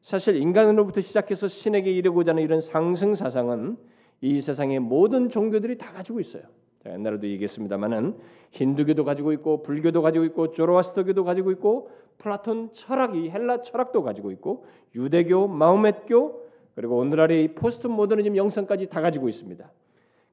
[0.01, 3.77] 사실 인간으로부터 시작해서 신에게 이르고자 하는 이런 상승 사상은
[4.19, 6.43] 이 세상의 모든 종교들이 다 가지고 있어요.
[6.85, 8.17] 옛날에도 얘기했습니다만은
[8.51, 14.31] 힌두교도 가지고 있고 불교도 가지고 있고 조로아스터교도 가지고 있고 플라톤 철학 이 헬라 철학도 가지고
[14.31, 16.41] 있고 유대교, 마호멧교
[16.75, 19.71] 그리고 오늘날의 포스트 모더니즘 영성까지 다 가지고 있습니다.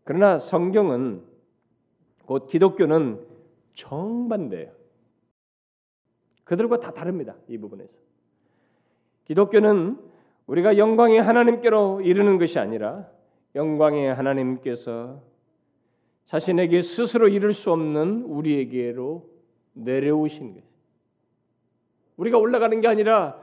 [0.04, 1.22] 그러나 성경은
[2.28, 3.24] 곧 기독교는
[3.72, 4.70] 정반대예요.
[6.44, 7.34] 그들과 다 다릅니다.
[7.48, 7.90] 이 부분에서.
[9.24, 9.98] 기독교는
[10.46, 13.08] 우리가 영광의 하나님께로 이르는 것이 아니라
[13.54, 15.22] 영광의 하나님께서
[16.26, 19.26] 자신에게 스스로 이룰 수 없는 우리에게로
[19.72, 20.62] 내려오신 것.
[22.18, 23.40] 우리가 올라가는 게 아니라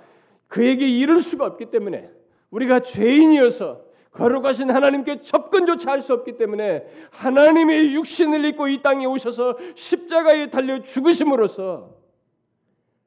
[0.48, 2.12] 그에게 이룰 수가 없기 때문에
[2.52, 3.84] 우리가 죄인이어서
[4.16, 10.82] 거룩하신 하나님께 접근조차 할 수 없기 때문에 하나님의 육신을 입고 이 땅에 오셔서 십자가에 달려
[10.82, 11.96] 죽으심으로써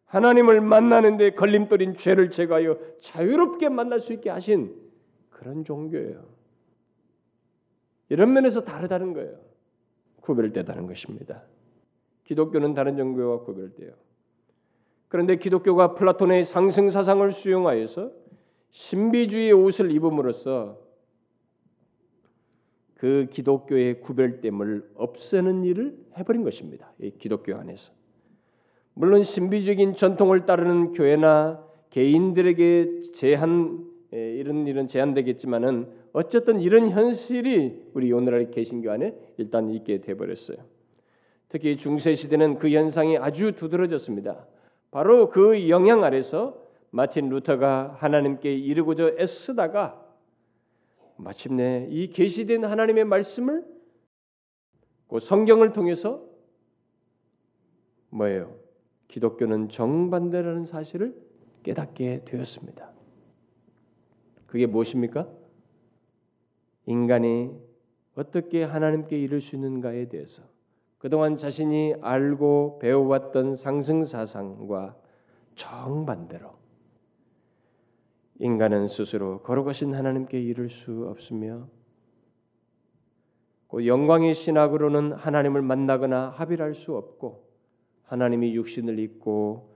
[0.06, 4.74] 하나님을 만나는데 걸림돌인 죄를 제거하여 자유롭게 만날 수 있게 하신
[5.30, 6.24] 그런 종교예요.
[8.08, 9.38] 이런 면에서 다르다는 거예요.
[10.22, 11.42] 구별되다는 것입니다.
[12.24, 13.92] 기독교는 다른 종교와 구별돼요.
[15.08, 18.10] 그런데 기독교가 플라톤의 상승 사상을 수용하여서
[18.70, 20.87] 신비주의의 옷을 입음으로써
[22.98, 26.92] 그 기독교의 구별됨을 없애는 일을 해버린 것입니다.
[27.00, 27.92] 이 기독교 안에서.
[28.92, 38.50] 물론 신비적인 전통을 따르는 교회나 개인들에게 제한 이런 일은 제한되겠지만은 어쨌든 이런 현실이 우리 오늘날
[38.50, 40.58] 개신교 안에 일단 있게 돼 버렸어요.
[41.48, 44.44] 특히 중세 시대는 그 현상이 아주 두드러졌습니다.
[44.90, 50.04] 바로 그 영향 아래서 마틴 루터가 하나님께 이르고자 애쓰다가
[51.18, 53.64] 마침내 이 계시된 하나님의 말씀을
[55.08, 56.24] 그 성경을 통해서
[58.10, 58.56] 뭐예요?
[59.08, 61.14] 기독교는 정반대라는 사실을
[61.62, 62.90] 깨닫게 되었습니다.
[64.46, 65.28] 그게 무엇입니까?
[66.86, 67.50] 인간이
[68.14, 70.42] 어떻게 하나님께 이룰 수 있는가에 대해서
[70.98, 74.96] 그동안 자신이 알고 배워왔던 상승 사상과
[75.54, 76.57] 정반대로
[78.40, 81.68] 인간은 스스로 거룩하신 하나님께 이룰 수 없으며
[83.68, 87.46] 그 영광의 신학으로는 하나님을 만나거나 합일할 수 없고
[88.04, 89.68] 하나님이 육신을 입고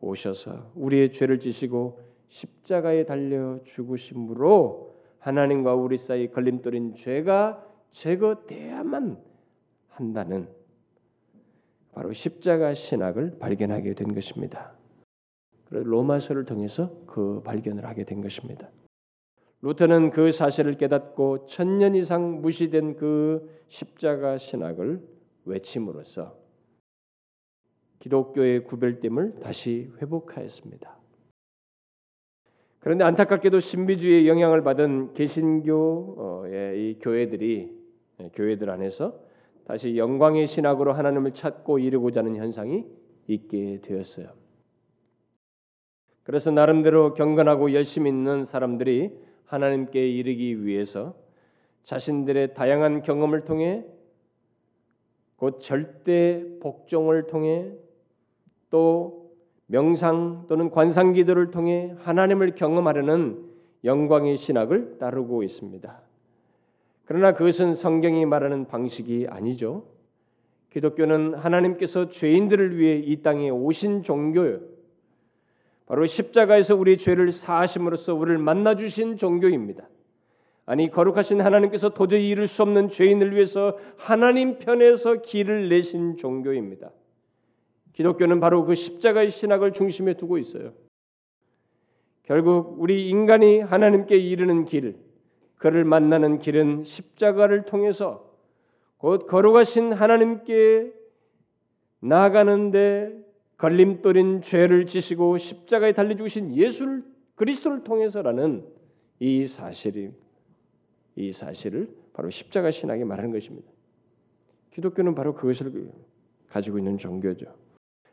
[0.00, 9.18] 오셔서 우리의 죄를 지시고 십자가에 달려 죽으심으로 하나님과 우리 사이 걸림돌인 죄가 제거돼야만
[9.88, 10.48] 한다는
[11.92, 14.77] 바로 십자가 신학을 발견하게 된 것입니다.
[15.70, 18.70] 로마서를 통해서 그 발견을 하게 된 것입니다.
[19.60, 25.02] 루터는 그 사실을 깨닫고 천년 이상 무시된 그 십자가 신학을
[25.44, 26.36] 외침으로써
[27.98, 30.96] 기독교의 구별됨을 다시 회복하였습니다.
[32.80, 37.78] 그런데 안타깝게도 신비주의의 영향을 받은 개신교의 이 교회들이
[38.20, 39.20] 예, 교회들 안에서
[39.64, 42.86] 다시 영광의 신학으로 하나님을 찾고 이루고자 하는 현상이
[43.26, 44.32] 있게 되었어요.
[46.28, 51.14] 그래서 나름대로 경건하고 열심히 있는 사람들이 하나님께 이르기 위해서
[51.84, 53.82] 자신들의 다양한 경험을 통해
[55.36, 57.72] 곧 절대 복종을 통해
[58.68, 59.30] 또
[59.68, 63.46] 명상 또는 관상 기도를 통해 하나님을 경험하려는
[63.84, 65.98] 영광의 신학을 따르고 있습니다.
[67.06, 69.86] 그러나 그것은 성경이 말하는 방식이 아니죠.
[70.72, 74.76] 기독교는 하나님께서 죄인들을 위해 이 땅에 오신 종교요.
[75.88, 79.88] 바로 십자가에서 우리 죄를 사하심으로써 우리를 만나 주신 종교입니다.
[80.66, 86.90] 아니 거룩하신 하나님께서 도저히 이룰 수 없는 죄인을 위해서 하나님 편에서 길을 내신 종교입니다.
[87.94, 90.74] 기독교는 바로 그 십자가의 신학을 중심에 두고 있어요.
[92.24, 94.96] 결국 우리 인간이 하나님께 이르는 길,
[95.56, 98.30] 그를 만나는 길은 십자가를 통해서
[98.98, 100.92] 곧 거룩하신 하나님께
[102.00, 103.27] 나아가는데
[103.58, 107.04] 걸림돌인 죄를 지시고 십자가에 달려 죽으신 예수를
[107.34, 108.64] 그리스도를 통해서라는
[109.20, 110.10] 이 사실이
[111.16, 113.68] 이 사실을 바로 십자가 신학이 말하는 것입니다.
[114.70, 115.90] 기독교는 바로 그것을
[116.48, 117.46] 가지고 있는 종교죠.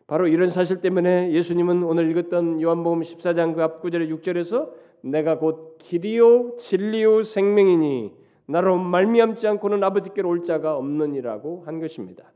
[0.07, 4.71] 바로 이런 사실 때문에 예수님은 오늘 읽었던 요한복음 14장 그 앞 구절의 6절에서
[5.01, 8.13] 내가 곧 길이요 진리요 생명이니
[8.47, 12.31] 나로 말미암지 않고는 아버지께로 올 자가 없느니라고 한 것입니다.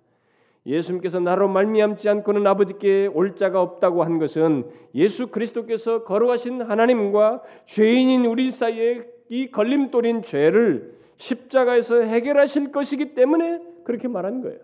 [0.69, 8.25] 예수님께서 나로 말미암지 않고는 아버지께 올 자가 없다고 한 것은 예수 그리스도께서 걸어가신 하나님과 죄인인
[8.25, 14.59] 우리 사이에 이 걸림돌인 죄를 십자가에서 해결하실 것이기 때문에 그렇게 말한 거예요.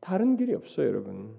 [0.00, 1.34] 다른 길이 없어요, 여러분.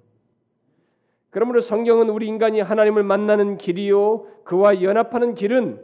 [1.31, 5.83] 그러므로 성경은 우리 인간이 하나님을 만나는 길이요 그와 연합하는 길은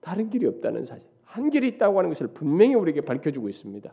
[0.00, 1.08] 다른 길이 없다는 사실.
[1.22, 3.92] 한 길이 있다고 하는 것을 분명히 우리에게 밝혀 주고 있습니다.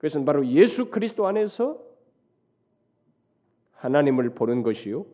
[0.00, 1.78] 그것은 바로 예수 그리스도 안에서
[3.72, 5.04] 하나님을 보는 것이요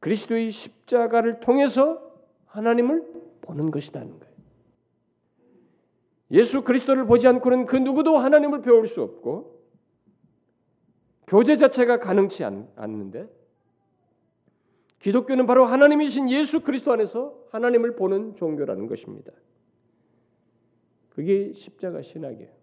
[0.00, 2.02] 그리스도의 십자가를 통해서
[2.46, 3.04] 하나님을
[3.42, 4.34] 보는 것이라는 거예요.
[6.32, 9.62] 예수 그리스도를 보지 않고는 그 누구도 하나님을 배울 수 없고
[11.28, 13.28] 교제 자체가 가능치 않는데
[14.98, 19.30] 기독교는 바로 하나님이신 예수 그리스도 안에서 하나님을 보는 종교라는 것입니다.
[21.10, 22.57] 그게 십자가 신학이에요.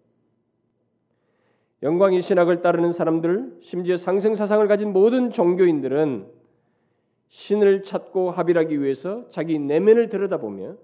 [1.86, 6.26] 영광의 신학을 따르는 사람들, 심지어 상승 사상을 가진 모든 종교인들은
[7.28, 10.74] 신을 찾고 합일하기 위해서 자기 내면을 들여다보며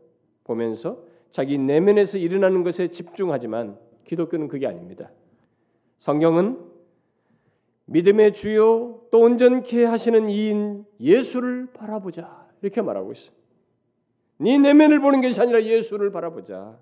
[0.44, 5.11] 보면서 자기 내면에서 일어나는 것에 집중하지만 기독교는 그게 아닙니다.
[5.98, 6.70] 성경은
[7.86, 13.32] 믿음의 주요 또 온전케 하시는 이인 예수를 바라보자 이렇게 말하고 있어요.
[14.38, 16.78] 네 내면을 보는 것이 아니라 예수를 바라보자.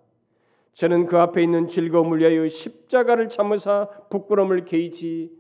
[0.75, 5.31] 저는 그 앞에 있는 즐거움을 위하여 십자가를 참으사 부끄러움을 개의치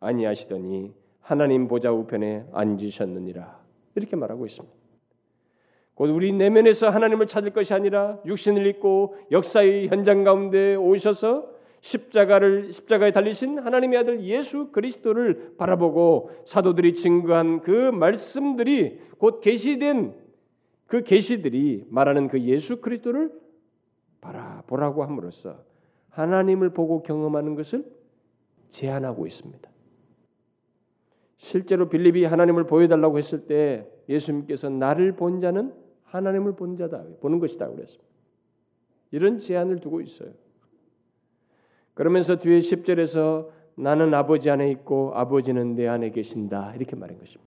[0.00, 3.60] 아니하시더니 하나님 보좌 우편에 앉으셨느니라
[3.94, 4.80] 이렇게 말하고 있습니다.
[5.94, 13.12] 곧 우리 내면에서 하나님을 찾을 것이 아니라 육신을 입고 역사의 현장 가운데 오셔서 십자가를 십자가에
[13.12, 20.14] 달리신 하나님의 아들 예수 그리스도를 바라보고 사도들이 증거한 그 말씀들이 곧 계시된
[20.86, 23.30] 그 계시들이 말하는 그 예수 그리스도를
[24.20, 25.64] 바라보라고 함으로써
[26.10, 27.84] 하나님을 보고 경험하는 것을
[28.68, 29.70] 제안하고 있습니다.
[31.36, 37.68] 실제로 빌립이 하나님을 보여달라고 했을 때 예수님께서 나를 본 자는 하나님을 본 자다 보는 것이다
[37.68, 38.04] 그랬습니다.
[39.10, 40.32] 이런 제안을 두고 있어요.
[41.94, 47.50] 그러면서 뒤에 10절에서 나는 아버지 안에 있고 아버지는 내 안에 계신다 이렇게 말한 것입니다.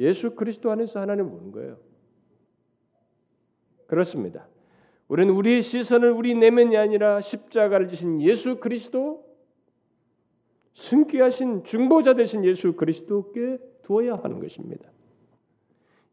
[0.00, 1.78] 예수 그리스도 안에서 하나님을 보는 거예요.
[3.86, 4.48] 그렇습니다.
[5.08, 9.24] 우리는 우리의 시선을 우리 내면이 아니라 십자가를 지신 예수 그리스도
[10.74, 14.90] 승귀하신 중보자 되신 예수 그리스도께 두어야 하는 것입니다.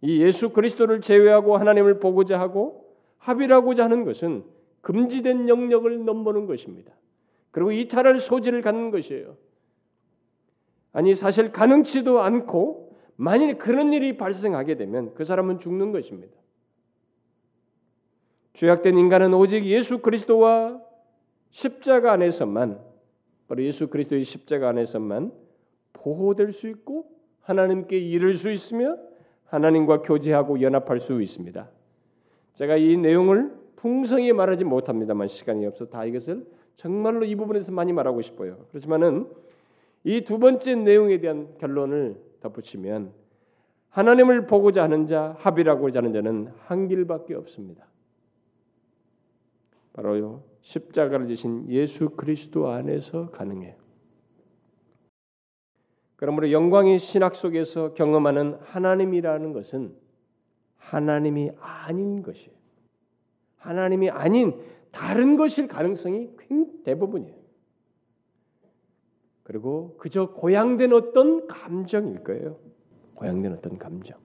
[0.01, 4.43] 이 예수 그리스도를 제외하고 하나님을 보고자 하고 합의하고자 하는 것은
[4.81, 6.93] 금지된 영역을 넘보는 것입니다.
[7.51, 9.37] 그리고 이탈할 소지를 갖는 것이에요.
[10.91, 16.35] 아니 사실 가능치도 않고 만일 그런 일이 발생하게 되면 그 사람은 죽는 것입니다.
[18.53, 20.81] 죄악된 인간은 오직 예수 그리스도와
[21.51, 22.79] 십자가 안에서만
[23.47, 25.31] 바로 예수 그리스도의 십자가 안에서만
[25.93, 27.05] 보호될 수 있고
[27.41, 28.97] 하나님께 이를 수 있으며
[29.45, 31.69] 하나님과 교제하고 연합할 수 있습니다.
[32.53, 36.45] 제가 이 내용을 풍성히 말하지 못합니다만 시간이 없어 다 이것을
[36.75, 38.65] 정말로 이 부분에서 많이 말하고 싶어요.
[38.69, 39.27] 그렇지만은
[40.03, 43.11] 이 두 번째 내용에 대한 결론을 덧붙이면
[43.89, 47.85] 하나님을 보고자 하는 자, 합의라고자 하는 자는 한 길밖에 없습니다.
[49.93, 53.75] 바로 십자가를 지신 예수 그리스도 안에서 가능해요.
[56.15, 59.95] 그러므로 영광의 신학 속에서 경험하는 하나님이라는 것은
[60.77, 62.55] 하나님이 아닌 것이에요.
[63.57, 64.59] 하나님이 아닌
[64.91, 66.29] 다른 것일 가능성이
[66.83, 67.35] 대부분이에요.
[69.43, 72.57] 그리고 그저 고양된 어떤 감정일 거예요.
[73.15, 74.17] 고양된 어떤 감정,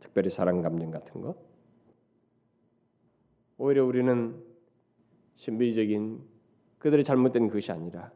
[0.00, 1.36] 특별히 사랑 감정 같은 거.
[3.58, 4.51] 오히려 우리는
[5.42, 6.20] 신비적인
[6.78, 8.12] 그들의 잘못된 것이 아니라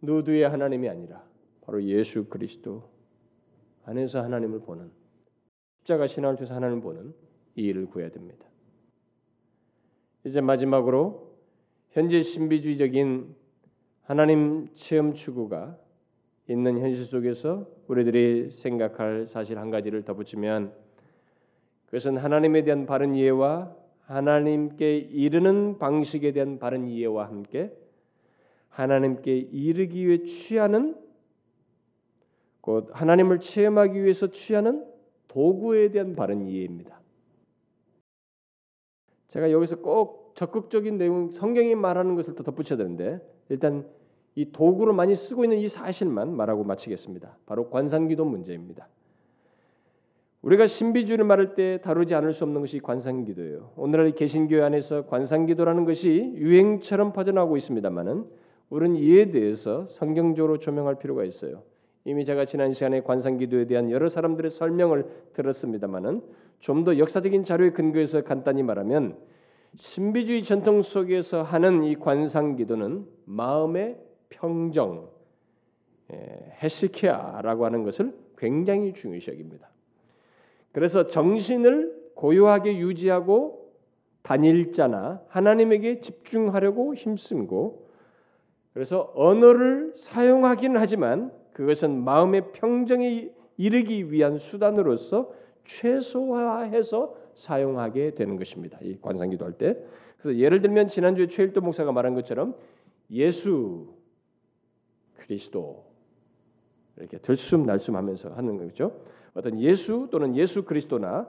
[0.00, 1.22] 누드의 하나님이 아니라
[1.60, 2.88] 바로 예수 그리스도
[3.84, 4.90] 안에서 하나님을 보는
[5.80, 7.14] 십자가 신앙을 통해서 하나님을 보는
[7.56, 8.46] 이 일을 구해야 됩니다.
[10.24, 11.36] 이제 마지막으로
[11.90, 13.34] 현재 신비주의적인
[14.04, 15.78] 하나님 체험 추구가
[16.48, 20.72] 있는 현실 속에서 우리들이 생각할 사실 한 가지를 덧붙이면
[21.86, 27.72] 그것은 하나님에 대한 바른 이해와 하나님께 이르는 방식에 대한 바른 이해와 함께
[28.68, 30.96] 하나님께 이르기 위해 취하는
[32.60, 34.84] 곧 하나님을 체험하기 위해서 취하는
[35.28, 37.00] 도구에 대한 바른 이해입니다.
[39.28, 43.88] 제가 여기서 꼭 적극적인 내용 성경이 말하는 것을 또 덧붙여야 되는데 일단
[44.34, 47.36] 이 도구로 많이 쓰고 있는 이 사실만 말하고 마치겠습니다.
[47.46, 48.88] 바로 관상기도 문제입니다.
[50.44, 53.72] 우리가 신비주의를 말할 때 다루지 않을 수 없는 것이 관상기도예요.
[53.76, 58.26] 오늘날 개신교회 안에서 관상기도라는 것이 유행처럼 퍼져나오고 있습니다만은
[58.68, 61.62] 우리는 이에 대해서 성경적으로 조명할 필요가 있어요.
[62.04, 66.20] 이미 제가 지난 시간에 관상기도에 대한 여러 사람들의 설명을 들었습니다만은
[66.60, 69.16] 좀 더 역사적인 자료에 근거해서 간단히 말하면
[69.76, 75.08] 신비주의 전통 속에서 하는 이 관상기도는 마음의 평정,
[76.62, 79.73] 헤시케아라고 하는 것을 굉장히 중요시 여깁니다.
[80.74, 83.72] 그래서 정신을 고요하게 유지하고
[84.22, 87.88] 단일자나 하나님에게 집중하려고 힘쓰고
[88.72, 95.32] 그래서 언어를 사용하기는 하지만 그것은 마음의 평정에 이르기 위한 수단으로서
[95.64, 98.76] 최소화해서 사용하게 되는 것입니다.
[98.82, 99.78] 이 관상기도 할 때.
[100.18, 102.56] 그래서 예를 들면 지난주에 최일도 목사가 말한 것처럼
[103.12, 103.94] 예수
[105.18, 105.84] 그리스도
[106.96, 109.04] 이렇게 들숨 날숨하면서 하는 거죠.
[109.34, 111.28] 어떤 예수 또는 예수 그리스도나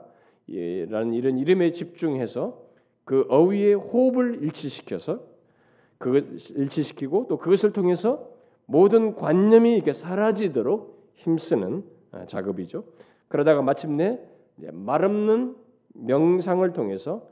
[0.88, 2.64] 라는 이런 이름에 집중해서
[3.04, 5.20] 그 어휘의 호흡을 일치시켜서
[5.98, 8.28] 그것 일치시키고 또 그것을 통해서
[8.66, 12.84] 모든 관념이 이렇게 사라지도록 힘쓰는 아, 작업이죠.
[13.28, 14.20] 그러다가 마침내
[14.72, 15.56] 말 없는
[15.94, 17.28] 명상을 통해서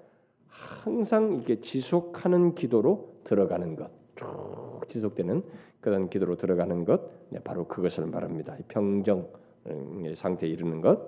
[0.48, 5.42] 항상 이게 지속하는 기도로 들어가는 것, 쭉 지속되는
[5.80, 8.56] 그런 기도로 들어가는 것, 네, 바로 그것을 말합니다.
[8.68, 9.24] 평정의
[10.14, 11.00] 상태에 이르는 것.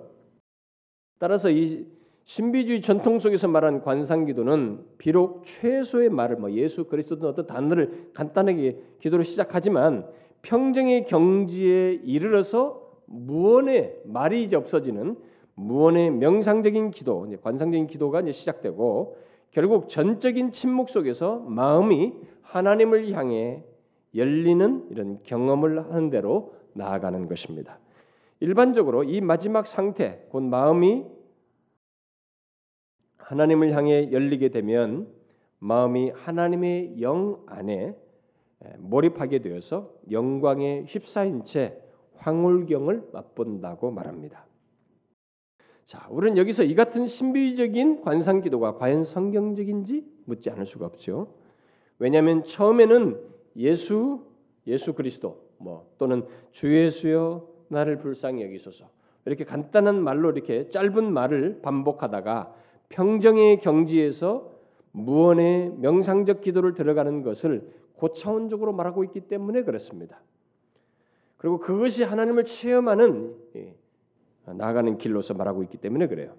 [1.19, 1.85] 따라서 이
[2.25, 9.23] 신비주의 전통 속에서 말한 관상기도는 비록 최소의 말을 뭐 예수 그리스도든 어떤 단어를 간단하게 기도로
[9.23, 10.05] 시작하지만
[10.41, 15.15] 평정의 경지에 이르러서 무언의 말이 이제 없어지는
[15.55, 19.17] 무언의 명상적인 기도, 관상적인 기도가 이제 시작되고
[19.51, 23.63] 결국 전적인 침묵 속에서 마음이 하나님을 향해
[24.13, 27.79] 열리는 이런 경험을 하는 대로 나아가는 것입니다.
[28.39, 31.05] 일반적으로 이 마지막 상태, 곧 마음이
[33.17, 35.11] 하나님을 향해 열리게 되면
[35.59, 37.95] 마음이 하나님의 영 안에
[38.77, 41.81] 몰입하게 되어서 영광에 휩싸인 채
[42.15, 44.45] 황홀경을 맛본다고 말합니다.
[45.85, 51.33] 자, 우리는 여기서 이 같은 신비적인 관상 기도가 과연 성경적인지 묻지 않을 수가 없죠.
[51.99, 53.21] 왜냐하면 처음에는
[53.55, 54.25] 예수
[54.67, 58.89] 예수 그리스도 뭐 또는 주 예수여 나를 불쌍히 여기소서
[59.25, 62.53] 이렇게 간단한 말로 이렇게 짧은 말을 반복하다가
[62.89, 64.51] 평정의 경지에서
[64.93, 70.21] 무언의 명상적 기도를 들어가는 것을 고차원적으로 말하고 있기 때문에 그렇습니다.
[71.37, 73.75] 그리고 그것이 하나님을 체험하는 예,
[74.45, 76.33] 나아가는 길로서 말하고 있기 때문에 그래요.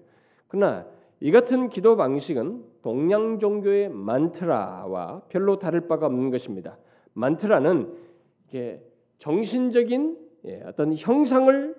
[0.47, 0.87] 그러나
[1.21, 6.77] 이 같은 기도 방식은 동양 종교의 만트라와 별로 다를 바가 없는 것입니다.
[7.13, 7.93] 만트라는
[9.19, 10.28] 정신적인 예,
[10.65, 11.75] 어떤 형상을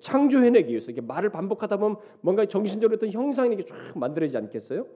[0.00, 4.86] 창조해내기 위해서 말을 반복하다 보면 뭔가 정신적으로 어떤 형상이 쫙 만들어지지 않겠어요?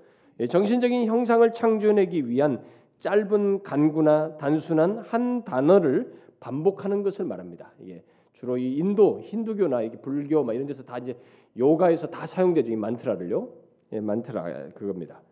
[0.40, 2.62] 예, 정신적인 형상을 창조해내기 위한
[3.00, 7.72] 짧은 간구나 단순한 한 단어를 반복하는 것을 말합니다.
[7.80, 11.16] 이게 주로 이 인도 힌두교나 이게 불교 막 이런 데서 다 이제
[11.56, 13.48] 요가에서 다 사용되죠 이 만트라를요.
[13.92, 15.22] 예, 만트라 그겁니다.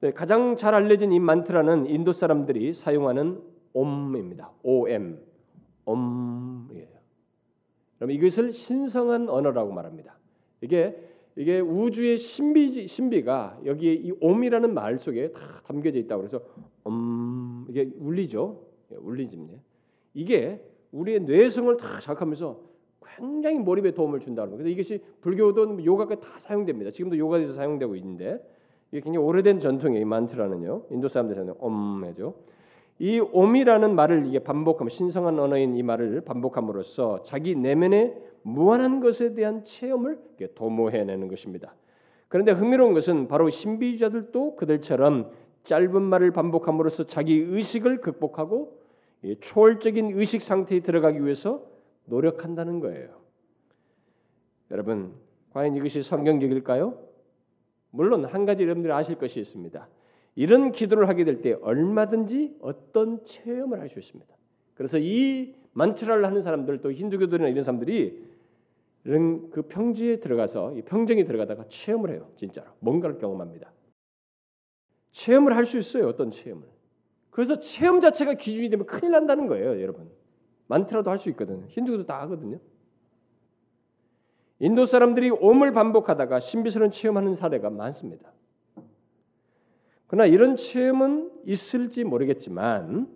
[0.00, 3.42] 네, 가장 잘 알려진 이 만트라는 인도 사람들이 사용하는
[3.72, 4.52] 옴입니다.
[4.62, 5.18] OM,
[5.84, 6.93] 옴이에요.
[8.04, 10.18] 그럼 이것을 신성한 언어라고 말합니다.
[10.60, 10.94] 이게
[11.36, 16.44] 이게 우주의 신비 신비가 여기에 이 옴이라는 말 속에 다 담겨져 있다고 그래서
[16.86, 18.60] 음 이게 울리죠.
[18.92, 19.58] 예, 울리집니다.
[20.12, 22.60] 이게 우리의 뇌성을 다 자극하면서
[23.16, 24.68] 굉장히 몰입에 도움을 준다는 거예요.
[24.68, 26.90] 이것이 불교도 요가까지 다 사용됩니다.
[26.90, 28.38] 지금도 요가에서 사용되고 있는데
[28.92, 30.04] 이게 굉장히 오래된 전통이에요.
[30.04, 30.82] 만트라는요.
[30.90, 32.34] 인도 사람들한테 엄해죠.
[32.98, 39.64] 이 옴이라는 말을 이게 반복하면 신성한 언어인 이 말을 반복함으로써 자기 내면의 무한한 것에 대한
[39.64, 40.18] 체험을
[40.54, 41.74] 도모해내는 것입니다.
[42.28, 45.30] 그런데 흥미로운 것은 바로 신비주자들도 그들처럼
[45.64, 48.78] 짧은 말을 반복함으로써 자기 의식을 극복하고
[49.40, 51.64] 초월적인 의식 상태에 들어가기 위해서
[52.04, 53.08] 노력한다는 거예요.
[54.70, 55.14] 여러분,
[55.52, 56.98] 과연 이것이 성경적일까요?
[57.90, 59.88] 물론 한 가지 여러분들이 아실 것이 있습니다.
[60.34, 64.34] 이런 기도를 하게 될 때 얼마든지 어떤 체험을 할 수 있습니다.
[64.74, 68.24] 그래서 이 만트라를 하는 사람들 또 힌두교들이나 이런 사람들이
[69.04, 72.30] 이런 그 평지에 들어가서 이 평정에 들어가다가 체험을 해요.
[72.36, 73.70] 진짜로 뭔가를 경험합니다.
[75.12, 76.08] 체험을 할 수 있어요.
[76.08, 76.66] 어떤 체험을.
[77.30, 80.08] 그래서 체험 자체가 기준이 되면 큰일 난다는 거예요, 여러분.
[80.66, 81.66] 많더라도 할 수 있거든요.
[81.68, 82.58] 힌두교도 다 하거든요.
[84.58, 88.32] 인도 사람들이 옴을 반복하다가 신비스러운 체험하는 사례가 많습니다.
[90.06, 93.08] 그러나 이런 체험은 있을지 모르겠지만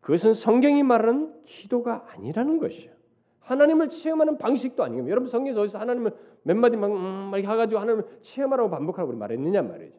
[0.00, 2.92] 그것은 성경이 말하는 기도가 아니라는 것이요.
[3.40, 8.18] 하나님을 체험하는 방식도 아니고 여러분 성경에서 어디서 하나님을 몇 마디 막, 음, 막 해가지고 하나님을
[8.22, 9.96] 체험하라고 반복하라고 말했느냐 말이죠.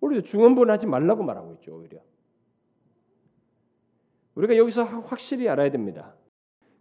[0.00, 2.00] 우리도 중언부언 하지 말라고 말하고 있죠 오히려.
[4.34, 6.14] 우리가 여기서 확실히 알아야 됩니다.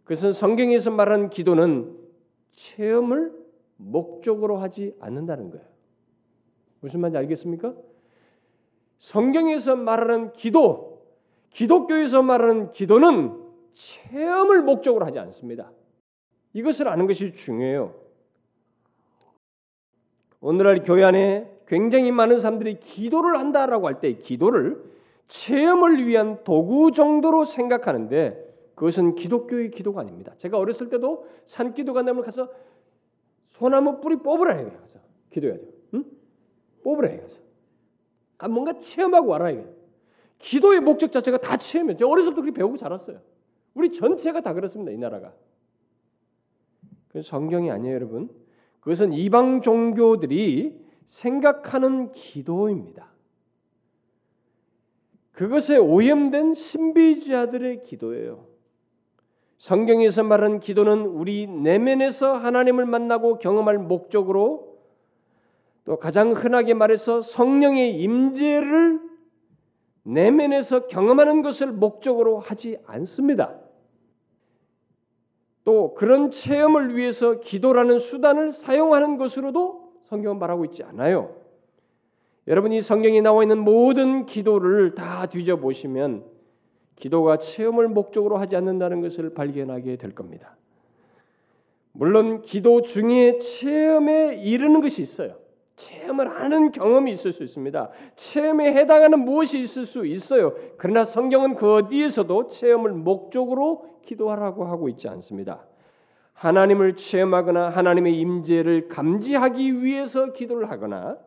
[0.04, 1.96] 그것은 성경에서 말하는 기도는
[2.56, 3.34] 체험을
[3.78, 5.66] 목적으로 하지 않는다는 거예요.
[6.82, 7.76] 무슨 말인지 알겠습니까?
[9.00, 11.02] 성경에서 말하는 기도,
[11.50, 13.34] 기독교에서 말하는 기도는
[13.74, 15.72] 체험을 목적으로 하지 않습니다.
[16.54, 17.95] 이것을 아는 것이 중요해요.
[20.41, 24.84] 오늘날 교회 안에 굉장히 많은 사람들이 기도를 한다라고 할 때 기도를
[25.28, 30.34] 체험을 위한 도구 정도로 생각하는데 그것은 기독교의 기도가 아닙니다.
[30.38, 32.50] 제가 어렸을 때도 산기도 간다면 가서
[33.50, 34.72] 소나무 뿌리 뽑으라 해요.
[35.30, 35.64] 기도해야죠.
[35.95, 36.06] 응?
[36.84, 37.26] 뽑으라 해요.
[38.48, 39.66] 뭔가 체험하고 와라 이게.
[40.40, 41.98] 기도의 목적 자체가 다 체험이에요.
[41.98, 43.20] 제가 어렸을 때 그렇게 배우고 자랐어요.
[43.74, 44.92] 우리 전체가 다 그렇습니다.
[44.92, 45.34] 이 나라가.
[47.10, 48.30] 그 성경이 아니에요, 여러분.
[48.80, 53.10] 그것은 이방 종교들이 생각하는 기도입니다.
[55.32, 58.46] 그것에 오염된 신비주의자들의 기도예요.
[59.58, 64.69] 성경에서 말하는 기도는 우리 내면에서 하나님을 만나고 경험할 목적으로
[65.90, 69.00] 또 가장 흔하게 말해서 성령의 임재를
[70.04, 73.60] 내면에서 경험하는 것을 목적으로 하지 않습니다.
[75.64, 81.36] 또 그런 체험을 위해서 기도라는 수단을 사용하는 것으로도 성경은 말하고 있지 않아요.
[82.48, 86.24] 여러분이 성경에 나와 있는 모든 기도를 다 뒤져 보시면
[86.98, 90.56] 기도가 체험을 목적으로 하지 않는다는 것을 발견하게 될 겁니다.
[91.94, 95.49] 물론 기도 중에 체험에 이르는 것이 있어요.
[95.80, 97.90] 체험을 하는 경험이 있을 수 있습니다.
[98.16, 100.54] 체험에 해당하는 무엇이 있을 수 있어요.
[100.78, 105.66] 그러나 성경은 그 어디에서도 체험을 목적으로 기도하라고 하고 있지 않습니다.
[106.34, 111.18] 하나님을 체험하거나 하나님의 임재를 감지하기 위해서 기도를 하거나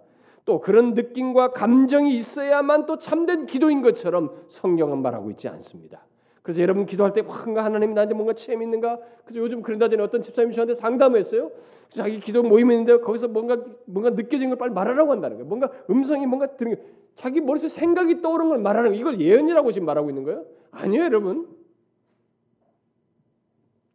[0.45, 6.05] 또 그런 느낌과 감정이 있어야만 또 참된 기도인 것처럼 성경은 말하고 있지 않습니다.
[6.43, 8.99] 그래서 여러분 기도할 때 뭔가 하나님이 나한테 뭔가 체험 있는가?
[9.25, 11.51] 그래서 요즘 그런다 전에 어떤 집사님이 저한테 상담했어요.
[11.91, 15.49] 자기 기도 모임이 있는데 거기서 뭔가 뭔가 느껴진 걸 빨리 말하라고 한다는 거예요.
[15.49, 16.83] 뭔가 음성이 뭔가 들은 게
[17.15, 20.45] 자기 머릿속에 생각이 떠오르는 걸 말하는 거 이걸 예언이라고 지금 말하고 있는 거예요?
[20.73, 21.49] 아니에요, 여러분.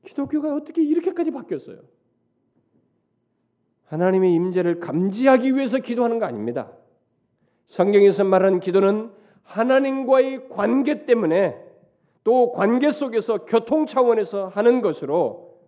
[0.05, 1.79] 기독교가 어떻게 이렇게까지 바뀌었어요?
[3.87, 6.71] 하나님의 임재를 감지하기 위해서 기도하는 거 아닙니다.
[7.67, 9.11] 성경에서 말하는 기도는
[9.43, 11.66] 하나님과의 관계 때문에
[12.27, 15.61] 또 관계 속에서 교통 차원에서 하는 것으로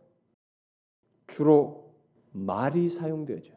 [1.26, 1.93] 주로
[2.34, 3.53] 말이 사용되죠.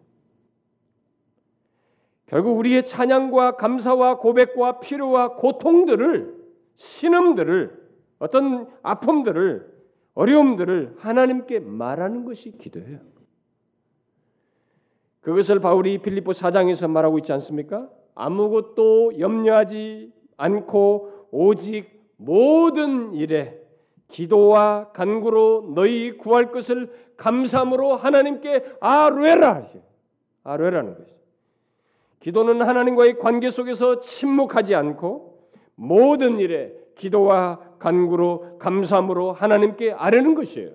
[2.27, 6.43] 결국 우리의 찬양과 감사와 고백과 필요와 고통들을
[6.77, 7.89] 신음들을
[8.21, 9.83] 어떤 아픔들을
[10.15, 13.01] 어려움들을 하나님께 말하는 것이 기도예요.
[15.23, 17.91] 그것을 바울이 필리포 4장에서 말하고 있지 않습니까?
[18.15, 21.92] 아무것도 염려하지 않고 오직
[22.25, 23.59] 모든 일에
[24.09, 29.83] 기도와 간구로 너희 구할 것을 감사함으로 하나님께 아뢰라 하죠.
[30.45, 31.13] 아뢰라는 것이.
[32.21, 40.71] 기도는 하나님과의 관계 속에서 침묵하지 않고 모든 일에 기도와 간구로 감사함으로 하나님께 아뢰는 것이에요.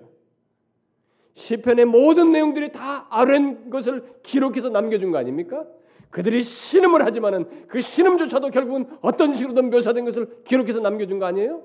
[1.34, 5.64] 시편의 모든 내용들이 다 아뢰는 것을 기록해서 남겨준 거 아닙니까?
[6.10, 11.62] 그들이 신음을 하지만은 그 신음조차도 결국은 어떤 식으로든 묘사된 것을 기록해서 남겨준 거 아니에요?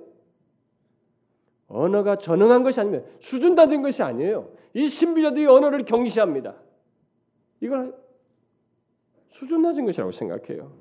[1.68, 4.50] 언어가 전능한 것이 아니면 수준 다된 것이 아니에요.
[4.74, 6.56] 이 신비자들이 언어를 경시합니다.
[7.62, 7.96] 이걸
[9.30, 10.72] 수준 낮은 것이라고 생각해요.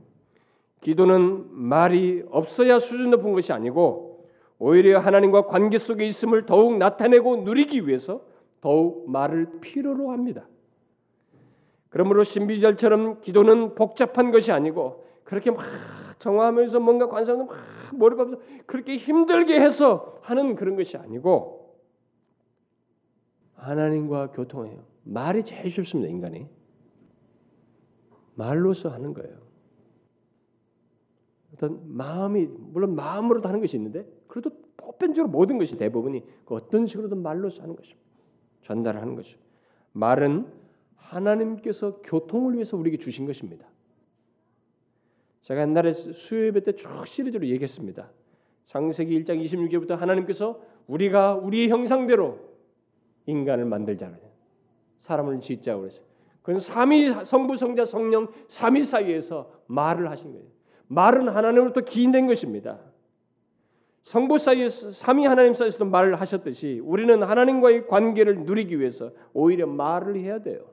[0.80, 7.86] 기도는 말이 없어야 수준 높은 것이 아니고 오히려 하나님과 관계 속에 있음을 더욱 나타내고 누리기
[7.86, 8.22] 위해서
[8.60, 10.46] 더욱 말을 필요로 합니다.
[11.92, 15.62] 그러므로 신비절처럼 기도는 복잡한 것이 아니고 그렇게 막
[16.18, 17.54] 정화하면서 뭔가 관상을 막
[17.92, 21.76] 몰입하면서 그렇게 힘들게 해서 하는 그런 것이 아니고
[23.56, 24.82] 하나님과 교통해요.
[25.04, 26.48] 말이 제일 쉽습니다, 인간이.
[28.36, 29.36] 말로서 하는 거예요.
[31.52, 37.22] 어떤 마음이 물론 마음으로도 하는 것이 있는데 그래도 보편적으로 모든 것이 대부분이 그 어떤 식으로든
[37.22, 38.00] 말로서 하는 것입니다.
[38.62, 39.44] 전달하는 것입니다.
[39.92, 40.61] 말은
[41.02, 43.66] 하나님께서 교통을 위해서 우리에게 주신 것입니다.
[45.42, 48.10] 제가 옛날에 수요예배 때 쭉 시리즈로 얘기했습니다.
[48.66, 52.38] 창세기 1장 26절부터 하나님께서 우리가 우리의 형상대로
[53.26, 54.18] 인간을 만들자는
[54.98, 56.04] 사람을 짓자고 그랬어요.
[56.42, 60.46] 그건 삼위 성부 성자 성령 삼위 사이에서 말을 하신 거예요.
[60.88, 62.80] 말은 하나님으로부터 기인된 것입니다.
[64.04, 70.40] 성부 사이에서 삼위 하나님 사이에서도 말을 하셨듯이 우리는 하나님과의 관계를 누리기 위해서 오히려 말을 해야
[70.40, 70.71] 돼요.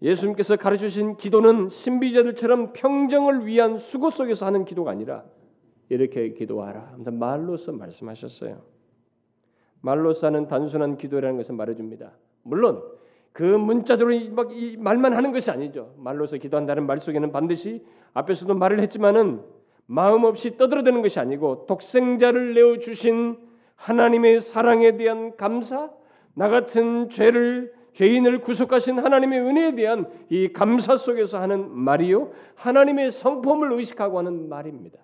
[0.00, 5.24] 예수님께서 가르치신 기도는 신비자들처럼 평정을 위한 수고 속에서 하는 기도가 아니라
[5.88, 6.96] 이렇게 기도하라.
[6.98, 8.62] 말로서 말씀하셨어요.
[9.80, 12.12] 말로서 하는 단순한 기도라는 것을 말해줍니다.
[12.42, 12.82] 물론
[13.32, 15.94] 그 문자대로 막 말만 하는 것이 아니죠.
[15.98, 17.84] 말로서 기도한다는 말 속에는 반드시
[18.14, 19.42] 앞에서도 말을 했지만은
[19.86, 23.38] 마음 없이 떠들어대는 것이 아니고 독생자를 내어 주신
[23.76, 25.90] 하나님의 사랑에 대한 감사,
[26.34, 33.72] 나 같은 죄를 죄인을 구속하신 하나님의 은혜에 대한 이 감사 속에서 하는 말이요 하나님의 성품을
[33.72, 35.00] 의식하고 하는 말입니다.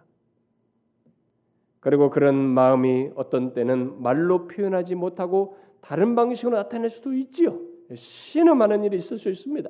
[1.80, 7.58] 그리고 그런 마음이 어떤 때는 말로 표현하지 못하고 다른 방식으로 나타낼 수도 있지요.
[7.92, 9.68] 신음하는 일이 있을 수 있습니다.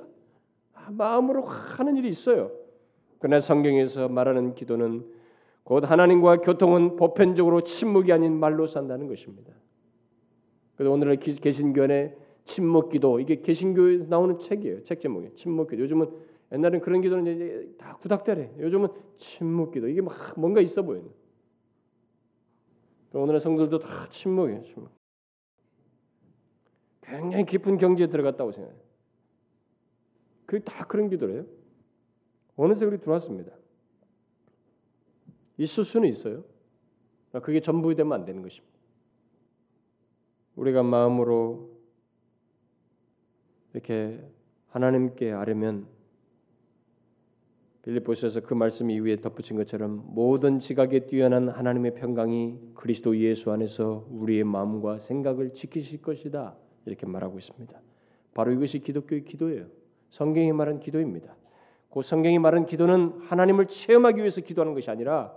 [0.75, 2.51] 아, 마음으로 하는 일이 있어요.
[3.21, 5.03] 그러나 성경에서 말하는 기도는
[5.63, 9.51] 곧 하나님과 교통은 보편적으로 침묵이 아닌 말로 산다는 것입니다.
[10.77, 14.85] 그래서 오늘 개신교회 침묵기도 이게 개신교에서 나오는 책이에요.
[14.85, 15.83] 책 제목이 침묵기도.
[15.83, 16.11] 요즘은
[16.53, 18.55] 옛날엔 그런 기도는 이제 다 구닥다래.
[18.59, 18.89] 요즘은
[19.19, 21.09] 침묵기도 이게 막 뭔가 있어 보여요.
[23.13, 24.63] 오늘의 성도들도 다 침묵이에요.
[24.63, 24.91] 침묵.
[27.03, 28.83] 굉장히 깊은 경지에 들어갔다고 생각해요.
[30.47, 31.47] 그게 다 그런 기도래요.
[32.57, 33.53] 어느새 우리 들어왔습니다.
[35.57, 36.45] 있을 수는 있어요.
[37.43, 38.75] 그게 전부 되면 안 되는 것입니다.
[40.57, 41.74] 우리가 마음으로
[43.75, 44.21] 이렇게
[44.69, 45.87] 하나님께 아뢰면
[47.83, 54.45] 빌립보서에서 그 말씀 이후에 덧붙인 것처럼 모든 지각에 뛰어난 하나님의 평강이 그리스도 예수 안에서 우리의
[54.45, 56.57] 마음과 생각을 지키실 것이다
[56.87, 57.79] 이렇게 말하고 있습니다.
[58.33, 59.67] 바로 이것이 기독교의 기도예요.
[60.09, 61.37] 성경이 말한 기도입니다.
[61.91, 65.35] 그 성경이 말한 기도는 하나님을 체험하기 위해서 기도하는 것이 아니라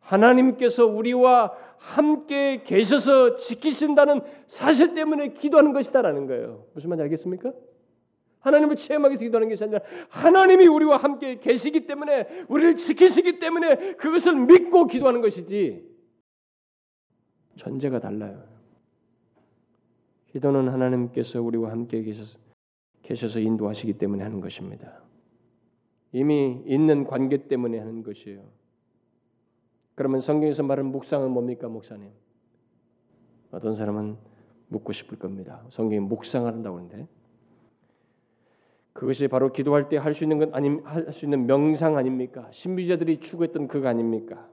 [0.00, 6.64] 하나님께서 우리와 함께 계셔서 지키신다는 사실 때문에 기도하는 것이다라는 거예요.
[6.74, 7.52] 무슨 말인지 알겠습니까?
[8.40, 14.86] 하나님을 체험하기 기도하는 것이 아니라 하나님이 우리와 함께 계시기 때문에 우리를 지키시기 때문에 그것을 믿고
[14.86, 15.88] 기도하는 것이지
[17.56, 18.44] 전제가 달라요.
[20.28, 22.38] 기도는 하나님께서 우리와 함께 계셔서,
[23.02, 25.02] 계셔서 인도하시기 때문에 하는 것입니다.
[26.12, 28.44] 이미 있는 관계 때문에 하는 것이에요.
[29.94, 32.10] 그러면 성경에서 말하는 묵상은 뭡니까, 목사님?
[33.50, 34.16] 어떤 사람은
[34.68, 35.64] 묻고 싶을 겁니다.
[35.70, 37.08] 성경이 묵상한다고 하는데
[38.98, 42.48] 그것이 바로 기도할 때 할 수 있는 건 아님 할 수 있는 명상 아닙니까?
[42.50, 44.48] 신비자들이 추구했던 그거 아닙니까?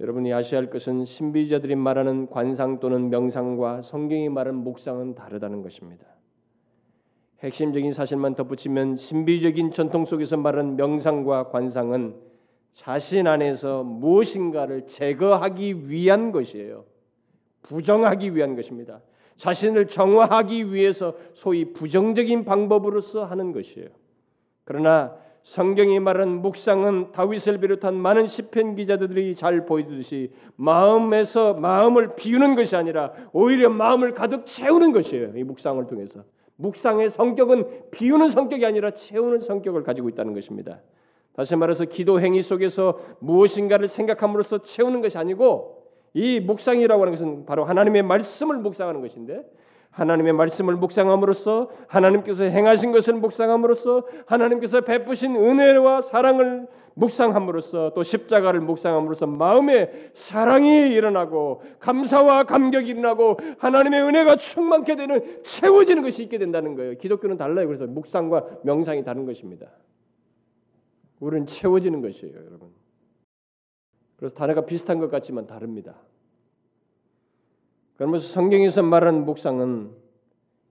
[0.00, 6.06] 여러분이 아셔야 할 것은 신비자들이 말하는 관상 또는 명상과 성경이 말하는 묵상은 다르다는 것입니다.
[7.40, 12.16] 핵심적인 사실만 덧붙이면 신비적인 전통 속에서 말하는 명상과 관상은
[12.72, 16.86] 자신 안에서 무엇인가를 제거하기 위한 것이에요.
[17.62, 19.02] 부정하기 위한 것입니다.
[19.36, 23.88] 자신을 정화하기 위해서 소위 부정적인 방법으로서 하는 것이에요.
[24.64, 32.76] 그러나 성경이 말한 묵상은 다윗을 비롯한 많은 시편 기자들이 잘 보여주듯이 마음에서 마음을 비우는 것이
[32.76, 35.32] 아니라 오히려 마음을 가득 채우는 것이에요.
[35.36, 36.24] 이 묵상을 통해서
[36.56, 40.80] 묵상의 성격은 비우는 성격이 아니라 채우는 성격을 가지고 있다는 것입니다.
[41.34, 45.73] 다시 말해서 기도 행위 속에서 무엇인가를 생각함으로써 채우는 것이 아니고
[46.14, 49.44] 이 묵상이라고 하는 것은 바로 하나님의 말씀을 묵상하는 것인데
[49.90, 59.26] 하나님의 말씀을 묵상함으로써 하나님께서 행하신 것을 묵상함으로써 하나님께서 베푸신 은혜와 사랑을 묵상함으로써 또 십자가를 묵상함으로써
[59.26, 66.96] 마음에 사랑이 일어나고 감사와 감격이 일어나고 하나님의 은혜가 충만케 되는 채워지는 것이 있게 된다는 거예요.
[66.96, 67.66] 기독교는 달라요.
[67.66, 69.66] 그래서 묵상과 명상이 다른 것입니다.
[71.18, 72.83] 우리는 채워지는 것이에요, 여러분.
[74.24, 75.96] 그래서 단어가 비슷한 것 같지만 다릅니다.
[77.96, 79.90] 그러면서 성경에서 말하는 묵상은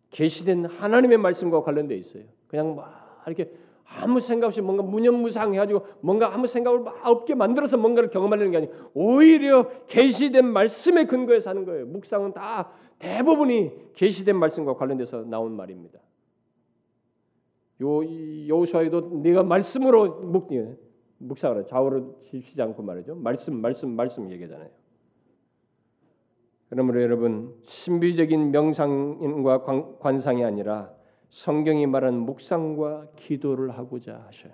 [0.10, 2.24] 계시된 하나님의 말씀과 관련되어 있어요.
[2.48, 3.54] 그냥 막 이렇게
[3.86, 8.74] 아무 생각 없이 뭔가 무념무상해가지고 뭔가 아무 생각을 막 없게 만들어서 뭔가를 경험하려는 게 아니고
[8.96, 11.86] 오히려 계시된 말씀에 근거해서 하는 거예요.
[11.86, 16.00] 묵상은 다 대부분이 계시된 말씀과 관련돼서 나온 말입니다.
[17.84, 20.48] 요 여호수아에도 네가 말씀으로 묵
[21.24, 23.16] 묵상을 좌우로 쉬지 않고 말이죠.
[23.16, 24.70] 말씀 말씀 말씀 얘기잖아요.
[26.70, 30.92] 그러므로 여러분 신비적인 명상과 관상이 아니라
[31.30, 34.54] 성경이 말한 묵상과 기도를 하고자 하셔요.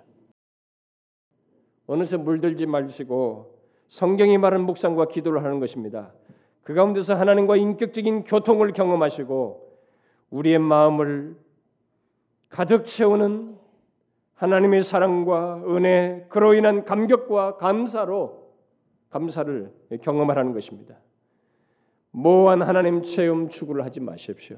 [1.86, 3.58] 어느새 물들지 마시고
[3.88, 6.12] 성경이 말한 묵상과 기도를 하는 것입니다.
[6.62, 9.78] 그 가운데서 하나님과 인격적인 교통을 경험하시고
[10.30, 11.36] 우리의 마음을
[12.48, 13.59] 가득 채우는
[14.40, 18.48] 하나님의 사랑과 은혜, 그로 인한 감격과 감사로
[19.10, 19.70] 감사를
[20.00, 20.96] 경험하라는 것입니다.
[22.12, 24.56] 모호한 하나님 체험 추구를 하지 마십시오.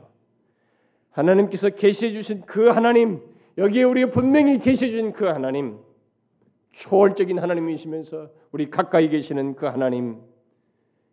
[1.10, 3.22] 하나님께서 계시해 주신 그 하나님,
[3.58, 5.80] 여기에 우리가 분명히 계시해 주신 그 하나님,
[6.70, 10.20] 초월적인 하나님이시면서 우리 가까이 계시는 그 하나님,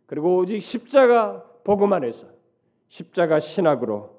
[0.05, 2.27] 그리고 오직 십자가 복음 안에서
[2.87, 4.11] 십자가 신학으로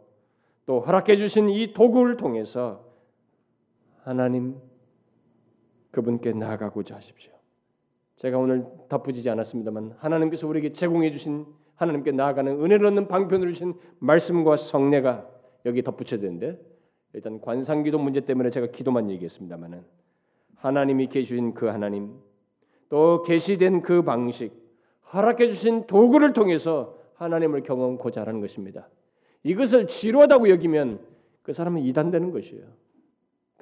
[0.66, 2.89] 또 허락해 주신 이 도구를 통해서
[4.02, 4.56] 하나님
[5.90, 7.32] 그분께 나아가고자 하십시오.
[8.16, 11.47] 제가 오늘 덧붙이지 않았습니다만 하나님께서 우리에게 제공해 주신
[11.77, 15.27] 하나님께 나아가는 은혜를 얻는 방편을 주신 말씀과 성례가
[15.64, 16.60] 여기 덧붙여야 되는데
[17.14, 19.82] 일단 관상기도 문제 때문에 제가 기도만 얘기했습니다만은
[20.56, 22.14] 하나님이 계신 그 하나님
[22.90, 24.52] 또 계시된 그 방식
[25.12, 28.89] 허락해 주신 도구를 통해서 하나님을 경험고자 하는 것입니다.
[29.43, 31.01] 이것을 지루하다고 여기면
[31.43, 32.64] 그 사람은 이단되는 것이에요.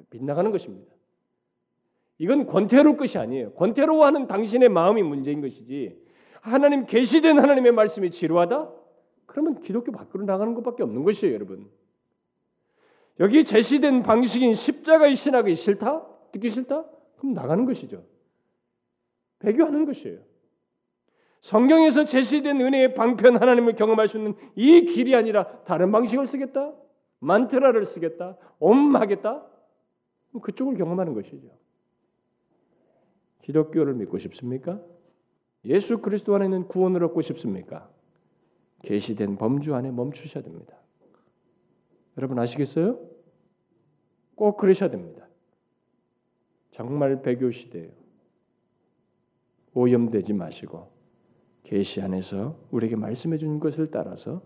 [0.09, 0.93] 빗나가는 것입니다.
[2.17, 3.53] 이건 권태로울 것이 아니에요.
[3.53, 5.97] 권태로워하는 당신의 마음이 문제인 것이지
[6.41, 8.71] 하나님 계시된 하나님의 말씀이 지루하다?
[9.25, 11.69] 그러면 기독교 밖으로 나가는 것밖에 없는 것이에요, 여러분.
[13.19, 16.05] 여기 제시된 방식인 십자가의 신학이 싫다?
[16.31, 16.85] 듣기 싫다?
[17.17, 18.03] 그럼 나가는 것이죠.
[19.39, 20.19] 배교하는 것이에요.
[21.41, 26.73] 성경에서 제시된 은혜의 방편 하나님을 경험할 수 있는 이 길이 아니라 다른 방식을 쓰겠다?
[27.19, 28.37] 만트라를 쓰겠다?
[28.59, 29.45] 옴하겠다?
[30.41, 31.49] 그쪽을 경험하는 것이죠.
[33.41, 34.81] 기독교를 믿고 싶습니까?
[35.65, 37.89] 예수 그리스도 안에 있는 구원을 얻고 싶습니까?
[38.83, 40.77] 계시된 범주 안에 멈추셔야 됩니다.
[42.17, 42.99] 여러분 아시겠어요?
[44.35, 45.27] 꼭 그러셔야 됩니다.
[46.71, 47.91] 정말 배교 시대예요.
[49.73, 50.91] 오염되지 마시고
[51.63, 54.41] 계시 안에서 우리에게 말씀해 주는 것을 따라서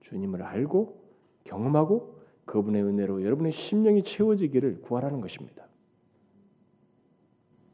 [0.00, 1.02] 주님을 알고
[1.44, 5.66] 경험하고 그분의 은혜로 여러분의 심령이 채워지기를 구하라는 것입니다.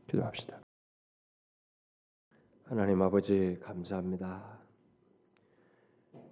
[0.06, 0.60] 기도합시다.
[2.64, 4.58] 하나님 아버지 감사합니다.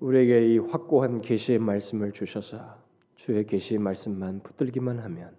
[0.00, 2.78] 우리에게 이 확고한 계시의 말씀을 주셔서
[3.16, 5.34] 주의 계시의 말씀만 붙들기만 하면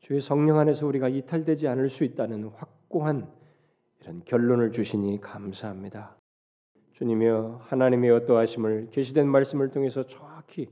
[0.00, 3.30] 주의 성령 안에서 우리가 이탈되지 않을 수 있다는 확고한
[4.00, 6.16] 이런 결론을 주시니 감사합니다.
[6.92, 10.70] 주님이여 하나님의 어떠하심을 계시된 말씀을 통해서 정확히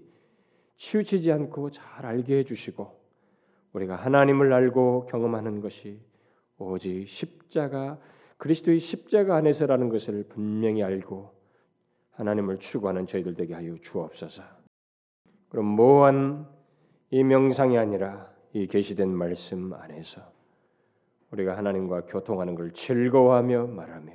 [0.77, 3.05] 치우치지 않고 잘 알게 해주시고
[3.73, 6.01] 우리가 하나님을 알고 경험하는 것이
[6.59, 7.99] 오직 십자가
[8.39, 11.33] 그리스도의 십자가 안에서라는 것을 분명히 알고
[12.13, 14.43] 하나님을 추구하는 저희들 되게 하여 주옵소서.
[15.49, 16.47] 그럼 모호한
[17.11, 20.21] 이 명상이 아니라 이 계시된 말씀 안에서
[21.33, 24.13] 우리가 하나님과 교통하는 걸 즐거워하며 말하며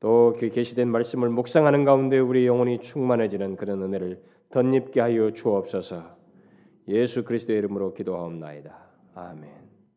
[0.00, 6.16] 또 그 계시된 말씀을 묵상하는 가운데 우리 영혼이 충만해지는 그런 은혜를 덧입게 하여 주옵소서.
[6.88, 8.76] 예수 그리스도의 이름으로 기도하옵나이다.
[9.14, 9.69] 아멘.